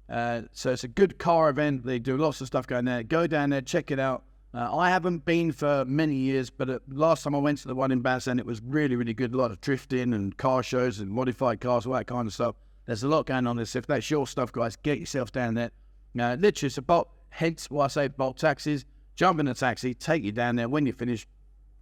Uh, 0.08 0.44
so 0.52 0.72
it's 0.72 0.84
a 0.84 0.88
good 0.88 1.18
car 1.18 1.50
event. 1.50 1.84
They 1.84 1.98
do 1.98 2.16
lots 2.16 2.42
of 2.42 2.48
stuff 2.48 2.68
going 2.68 2.86
there. 2.86 3.02
Go 3.02 3.26
down 3.26 3.50
there, 3.50 3.62
check 3.62 3.90
it 3.90 4.00
out. 4.00 4.24
Uh, 4.54 4.78
I 4.78 4.92
haven't 4.92 5.26
been 5.26 5.52
for 5.52 5.84
many 5.86 6.16
years, 6.16 6.52
but 6.52 6.70
uh, 6.70 6.78
last 6.90 7.24
time 7.24 7.34
I 7.34 7.40
went 7.40 7.58
to 7.60 7.68
the 7.68 7.76
one 7.76 7.92
in 7.92 8.02
Ban 8.02 8.22
it 8.38 8.46
was 8.46 8.62
really, 8.62 8.96
really 8.96 9.16
good. 9.16 9.34
A 9.34 9.38
lot 9.38 9.50
of 9.50 9.60
drifting 9.62 10.14
and 10.14 10.38
car 10.38 10.62
shows 10.62 11.00
and 11.00 11.10
modified 11.10 11.60
cars, 11.60 11.88
all 11.88 11.94
that 11.94 12.06
kind 12.06 12.28
of 12.28 12.34
stuff. 12.36 12.56
There's 12.86 13.02
a 13.02 13.08
lot 13.08 13.26
going 13.26 13.48
on 13.48 13.58
this. 13.58 13.76
If 13.76 13.88
that's 13.88 14.12
your 14.12 14.28
stuff, 14.28 14.52
guys, 14.52 14.76
get 14.76 15.00
yourself 15.00 15.32
down 15.32 15.56
there. 15.56 15.72
Literally, 16.14 16.68
it's 16.68 16.78
about 16.78 17.10
Hence 17.30 17.70
why 17.70 17.86
I 17.86 17.88
say 17.88 18.08
Bolt 18.08 18.38
taxis. 18.38 18.86
Jump 19.16 19.40
in 19.40 19.48
a 19.48 19.54
taxi, 19.54 19.94
take 19.94 20.24
you 20.24 20.32
down 20.32 20.56
there. 20.56 20.70
When 20.70 20.86
you 20.86 20.94
finish, 20.94 21.28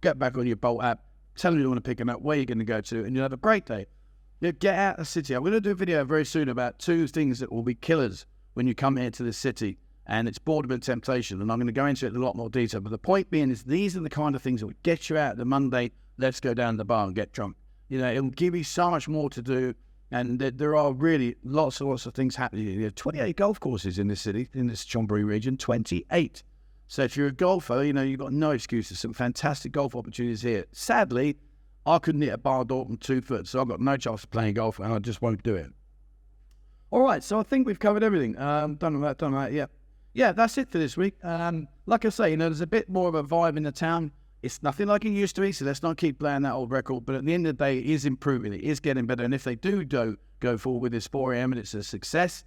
get 0.00 0.18
back 0.18 0.38
on 0.38 0.46
your 0.46 0.56
Bolt 0.56 0.82
app, 0.82 1.04
tell 1.36 1.52
them 1.52 1.60
you 1.60 1.68
want 1.68 1.82
to 1.82 1.88
pick 1.88 1.98
them 1.98 2.08
up, 2.08 2.22
where 2.22 2.36
you're 2.36 2.46
going 2.46 2.58
to 2.58 2.64
go 2.64 2.80
to, 2.80 3.04
and 3.04 3.14
you'll 3.14 3.24
have 3.24 3.32
a 3.32 3.36
great 3.36 3.66
day. 3.66 3.86
You 4.40 4.52
get 4.52 4.78
out 4.78 4.94
of 4.94 4.98
the 5.00 5.04
city. 5.04 5.34
I'm 5.34 5.42
going 5.42 5.52
to 5.52 5.60
do 5.60 5.70
a 5.70 5.74
video 5.74 6.04
very 6.04 6.24
soon 6.24 6.48
about 6.48 6.78
two 6.78 7.06
things 7.06 7.38
that 7.40 7.52
will 7.52 7.62
be 7.62 7.74
killers 7.74 8.26
when 8.54 8.66
you 8.66 8.74
come 8.74 8.96
here 8.96 9.10
to 9.10 9.22
the 9.22 9.32
city, 9.32 9.78
and 10.06 10.28
it's 10.28 10.38
boredom 10.38 10.70
and 10.72 10.82
temptation. 10.82 11.40
And 11.40 11.50
I'm 11.50 11.58
going 11.58 11.66
to 11.66 11.72
go 11.72 11.86
into 11.86 12.06
it 12.06 12.10
in 12.10 12.16
a 12.16 12.24
lot 12.24 12.36
more 12.36 12.50
detail. 12.50 12.80
But 12.80 12.90
the 12.90 12.98
point 12.98 13.30
being 13.30 13.50
is 13.50 13.64
these 13.64 13.96
are 13.96 14.00
the 14.00 14.10
kind 14.10 14.34
of 14.34 14.42
things 14.42 14.60
that 14.60 14.66
will 14.66 14.74
get 14.82 15.10
you 15.10 15.18
out 15.18 15.36
the 15.36 15.44
Monday, 15.44 15.92
let's 16.18 16.40
go 16.40 16.54
down 16.54 16.76
the 16.76 16.84
bar 16.84 17.06
and 17.06 17.14
get 17.14 17.32
drunk. 17.32 17.56
You 17.88 17.98
know, 17.98 18.10
it'll 18.10 18.30
give 18.30 18.54
you 18.54 18.64
so 18.64 18.90
much 18.90 19.08
more 19.08 19.30
to 19.30 19.42
do 19.42 19.74
and 20.10 20.38
there 20.38 20.76
are 20.76 20.92
really 20.92 21.36
lots 21.42 21.80
and 21.80 21.90
lots 21.90 22.06
of 22.06 22.14
things 22.14 22.36
happening. 22.36 22.78
There 22.78 22.88
are 22.88 22.90
28 22.90 23.36
golf 23.36 23.60
courses 23.60 23.98
in 23.98 24.08
this 24.08 24.20
city, 24.20 24.48
in 24.54 24.68
this 24.68 24.84
Chonburi 24.84 25.24
region, 25.24 25.56
28. 25.56 26.42
So 26.88 27.02
if 27.02 27.16
you're 27.16 27.26
a 27.28 27.32
golfer, 27.32 27.82
you 27.82 27.92
know, 27.92 28.02
you've 28.02 28.20
got 28.20 28.32
no 28.32 28.52
excuses. 28.52 29.00
Some 29.00 29.12
fantastic 29.12 29.72
golf 29.72 29.96
opportunities 29.96 30.42
here. 30.42 30.66
Sadly, 30.70 31.36
I 31.84 31.98
couldn't 31.98 32.22
hit 32.22 32.32
a 32.32 32.38
bar 32.38 32.64
door 32.64 32.84
from 32.84 32.96
two 32.96 33.20
foot, 33.20 33.48
so 33.48 33.60
I've 33.60 33.68
got 33.68 33.80
no 33.80 33.96
chance 33.96 34.22
of 34.22 34.30
playing 34.30 34.54
golf, 34.54 34.78
and 34.78 34.92
I 34.92 34.98
just 35.00 35.22
won't 35.22 35.42
do 35.42 35.56
it. 35.56 35.72
All 36.90 37.02
right, 37.02 37.22
so 37.22 37.40
I 37.40 37.42
think 37.42 37.66
we've 37.66 37.78
covered 37.78 38.04
everything. 38.04 38.38
Um, 38.38 38.76
done 38.76 39.00
that, 39.00 39.18
done 39.18 39.32
that, 39.32 39.52
yeah. 39.52 39.66
Yeah, 40.14 40.32
that's 40.32 40.56
it 40.56 40.70
for 40.70 40.78
this 40.78 40.96
week. 40.96 41.14
Um, 41.24 41.68
like 41.86 42.04
I 42.04 42.08
say, 42.08 42.30
you 42.30 42.36
know, 42.36 42.48
there's 42.48 42.60
a 42.60 42.66
bit 42.66 42.88
more 42.88 43.08
of 43.08 43.14
a 43.16 43.24
vibe 43.24 43.56
in 43.56 43.64
the 43.64 43.72
town. 43.72 44.12
It's 44.46 44.62
nothing 44.62 44.86
like 44.86 45.04
it 45.04 45.10
used 45.10 45.34
to 45.36 45.40
be, 45.40 45.50
so 45.50 45.64
let's 45.64 45.82
not 45.82 45.96
keep 45.96 46.20
playing 46.20 46.42
that 46.42 46.52
old 46.52 46.70
record. 46.70 47.04
But 47.04 47.16
at 47.16 47.24
the 47.24 47.34
end 47.34 47.48
of 47.48 47.58
the 47.58 47.64
day, 47.64 47.78
it 47.78 47.86
is 47.86 48.06
improving. 48.06 48.52
It 48.52 48.60
is 48.60 48.78
getting 48.78 49.04
better. 49.04 49.24
And 49.24 49.34
if 49.34 49.42
they 49.42 49.56
do 49.56 49.84
do 49.84 50.16
go 50.38 50.56
forward 50.56 50.82
with 50.82 50.92
this 50.92 51.08
4 51.08 51.34
a.m. 51.34 51.50
and 51.50 51.58
it's 51.58 51.74
a 51.74 51.82
success, 51.82 52.44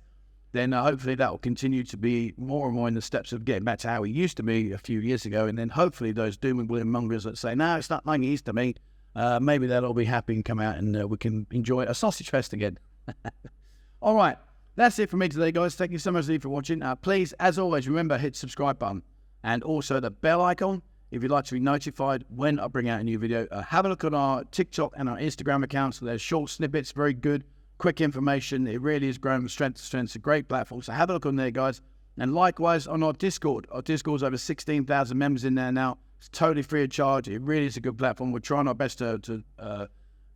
then 0.53 0.71
uh, 0.71 0.81
hopefully 0.81 1.15
that 1.15 1.29
will 1.29 1.39
continue 1.39 1.83
to 1.83 1.97
be 1.97 2.33
more 2.38 2.67
and 2.67 2.75
more 2.75 2.88
in 2.88 2.93
the 2.93 3.01
steps 3.01 3.33
of 3.33 3.43
getting 3.43 3.65
back 3.65 3.79
to 3.79 3.89
how 3.89 4.03
it 4.03 4.12
used 4.12 4.38
to 4.38 4.43
be 4.43 4.71
a 4.71 4.77
few 4.77 5.01
years 5.01 5.25
ago. 5.25 5.45
And 5.45 5.57
then 5.57 5.67
hopefully 5.67 6.13
those 6.13 6.38
doom 6.38 6.59
and 6.59 6.69
gloom 6.69 6.89
mongers 6.89 7.25
that 7.25 7.38
say, 7.38 7.53
no, 7.53 7.75
it's 7.75 7.89
not 7.89 8.05
like 8.05 8.21
it 8.21 8.27
used 8.27 8.45
to 8.45 8.53
be, 8.53 8.77
uh, 9.13 9.41
maybe 9.41 9.67
they'll 9.67 9.85
all 9.85 9.93
be 9.93 10.05
happy 10.05 10.35
and 10.35 10.45
come 10.45 10.62
out 10.62 10.77
and 10.77 11.01
uh, 11.01 11.05
we 11.05 11.17
can 11.17 11.47
enjoy 11.51 11.83
a 11.83 11.93
sausage 11.93 12.29
fest 12.29 12.53
again. 12.53 12.79
all 14.01 14.15
right. 14.15 14.38
That's 14.77 14.97
it 14.99 15.09
for 15.09 15.17
me 15.17 15.27
today, 15.27 15.51
guys. 15.51 15.75
Thank 15.75 15.91
you 15.91 15.99
so 15.99 16.13
much 16.13 16.27
for 16.27 16.47
watching. 16.47 16.81
Uh, 16.81 16.95
please, 16.95 17.33
as 17.41 17.59
always, 17.59 17.89
remember 17.89 18.17
hit 18.17 18.38
subscribe 18.38 18.79
button 18.79 19.03
and 19.43 19.63
also 19.63 19.99
the 19.99 20.12
bell 20.12 20.41
icon 20.41 20.81
if 21.12 21.24
you'd 21.24 21.32
like 21.32 21.45
to 21.45 21.54
be 21.54 21.60
notified 21.60 22.24
when 22.30 22.60
I 22.60 22.67
bring 22.67 22.88
out 22.88 23.02
a 23.02 23.04
new 23.04 23.17
video, 23.17 23.48
uh, 23.52 23.62
have 23.63 23.86
a 23.86 23.89
look 23.89 24.04
at 24.04 24.13
our 24.13 24.43
TikTok 24.45 24.93
and 24.95 25.10
our 25.10 25.17
Instagram 25.17 25.63
accounts. 25.63 26.00
There's 26.00 26.22
short 26.22 26.50
snippets, 26.50 26.91
very 26.91 27.13
good, 27.13 27.43
quick 27.80 28.00
information. 28.00 28.67
It 28.67 28.82
really 28.82 29.08
is 29.08 29.17
growing 29.17 29.41
from 29.41 29.50
strength 29.50 29.78
to 29.78 29.84
strength. 29.84 30.10
It's 30.10 30.15
a 30.15 30.19
great 30.19 30.48
platform. 30.48 30.82
So 30.82 30.91
have 30.91 31.10
a 31.10 31.13
look 31.13 31.26
on 31.26 31.36
there, 31.36 31.52
guys. 31.52 31.82
And 32.17 32.34
likewise 32.34 32.86
on 32.86 33.02
our 33.02 33.13
Discord. 33.13 33.65
Our 33.72 33.82
Discord's 33.82 34.24
over 34.24 34.38
16,000 34.38 35.17
members 35.17 35.45
in 35.45 35.56
there 35.56 35.72
now. 35.72 35.98
It's 36.19 36.30
totally 36.30 36.62
free 36.62 36.84
of 36.84 36.89
charge. 36.91 37.28
It 37.30 37.41
really 37.41 37.65
is 37.65 37.78
a 37.78 37.82
good 37.82 37.98
platform. 37.98 38.32
We're 38.32 38.39
trying 38.39 38.67
our 38.67 38.76
best 38.76 38.98
to, 38.98 39.19
to 39.19 39.43
uh, 39.58 39.86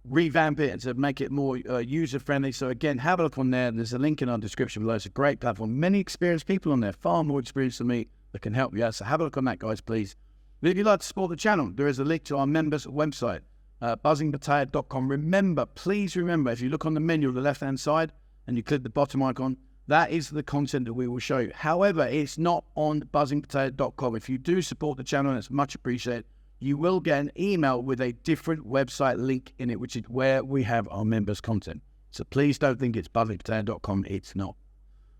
revamp 0.10 0.60
it 0.60 0.72
and 0.72 0.82
to 0.82 0.94
make 0.94 1.22
it 1.22 1.30
more 1.30 1.60
uh, 1.70 1.80
user 1.80 2.20
friendly. 2.20 2.52
So 2.52 2.70
again, 2.70 2.98
have 3.00 3.20
a 3.20 3.24
look 3.24 3.38
on 3.38 3.52
there. 3.52 3.70
There's 3.70 3.94
a 3.94 4.00
link 4.00 4.22
in 4.22 4.30
our 4.30 4.38
description 4.38 4.84
below. 4.84 4.96
It's 4.96 5.06
a 5.06 5.10
great 5.10 5.40
platform. 5.40 5.80
Many 5.80 6.00
experienced 6.00 6.48
people 6.48 6.72
on 6.72 6.80
there, 6.80 6.94
far 6.94 7.24
more 7.24 7.40
experienced 7.40 7.80
than 7.80 7.88
me, 7.88 8.08
that 8.32 8.42
can 8.42 8.54
help 8.54 8.76
you 8.76 8.84
out. 8.84 8.96
So 8.96 9.06
have 9.06 9.22
a 9.22 9.26
look 9.26 9.38
on 9.38 9.46
that, 9.46 9.60
guys, 9.60 9.82
please. 9.82 10.16
If 10.63 10.78
you'd 10.78 10.86
like 10.86 11.02
to 11.02 11.06
support 11.06 11.30
the 11.30 11.36
channel, 11.36 11.71
there 11.76 11.88
is 11.89 11.99
a 11.99 12.06
link 12.06 12.23
to 12.26 12.38
our 12.38 12.47
members 12.47 12.86
website, 12.86 13.41
uh, 13.82 13.97
buzzingpattaya.com. 13.97 15.12
Remember, 15.12 15.65
please 15.65 16.15
remember, 16.15 16.52
if 16.52 16.62
you 16.62 16.69
look 16.69 16.86
on 16.86 16.93
the 16.93 17.02
menu 17.02 17.28
on 17.28 17.36
the 17.36 17.41
left 17.41 17.60
hand 17.60 17.82
side 17.82 18.13
and 18.47 18.56
you 18.56 18.63
click 18.63 18.82
the 18.82 18.89
bottom 18.89 19.21
icon, 19.21 19.58
that 19.88 20.12
is 20.12 20.30
the 20.30 20.41
content 20.41 20.86
that 20.86 20.93
we 20.93 21.10
will 21.10 21.19
show 21.19 21.39
you. 21.39 21.52
However, 21.54 22.08
it's 22.08 22.38
not 22.38 22.63
on 22.76 23.02
buzzingpattaya.com. 23.02 24.15
If 24.15 24.30
you 24.30 24.38
do 24.38 24.62
support 24.62 24.95
the 24.95 25.04
channel, 25.04 25.32
and 25.32 25.38
it's 25.38 25.52
much 25.52 25.76
appreciated, 25.76 26.23
you 26.60 26.78
will 26.78 27.02
get 27.02 27.19
an 27.19 27.32
email 27.38 27.84
with 27.84 27.99
a 27.99 28.13
different 28.13 28.65
website 28.65 29.17
link 29.17 29.54
in 29.58 29.69
it, 29.69 29.82
which 29.82 29.97
is 29.97 30.04
where 30.08 30.45
we 30.45 30.63
have 30.63 30.88
our 30.89 31.04
members' 31.04 31.41
content. 31.41 31.82
So 32.12 32.23
please 32.23 32.58
don't 32.58 32.80
think 32.80 32.95
it's 32.95 33.10
buzzingpattaya.com. 33.10 34.06
It's 34.08 34.34
not. 34.34 34.56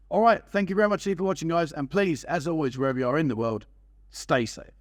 All 0.08 0.21
right. 0.21 0.41
Thank 0.51 0.69
you 0.69 0.77
very 0.77 0.88
much 0.88 1.03
for 1.03 1.15
watching, 1.15 1.49
guys. 1.49 1.73
And 1.73 1.91
please, 1.91 2.23
as 2.23 2.47
always, 2.47 2.77
wherever 2.77 2.97
you 2.97 3.08
are 3.10 3.17
in 3.17 3.27
the 3.27 3.36
world, 3.36 3.65
stay 4.10 4.45
safe. 4.45 4.71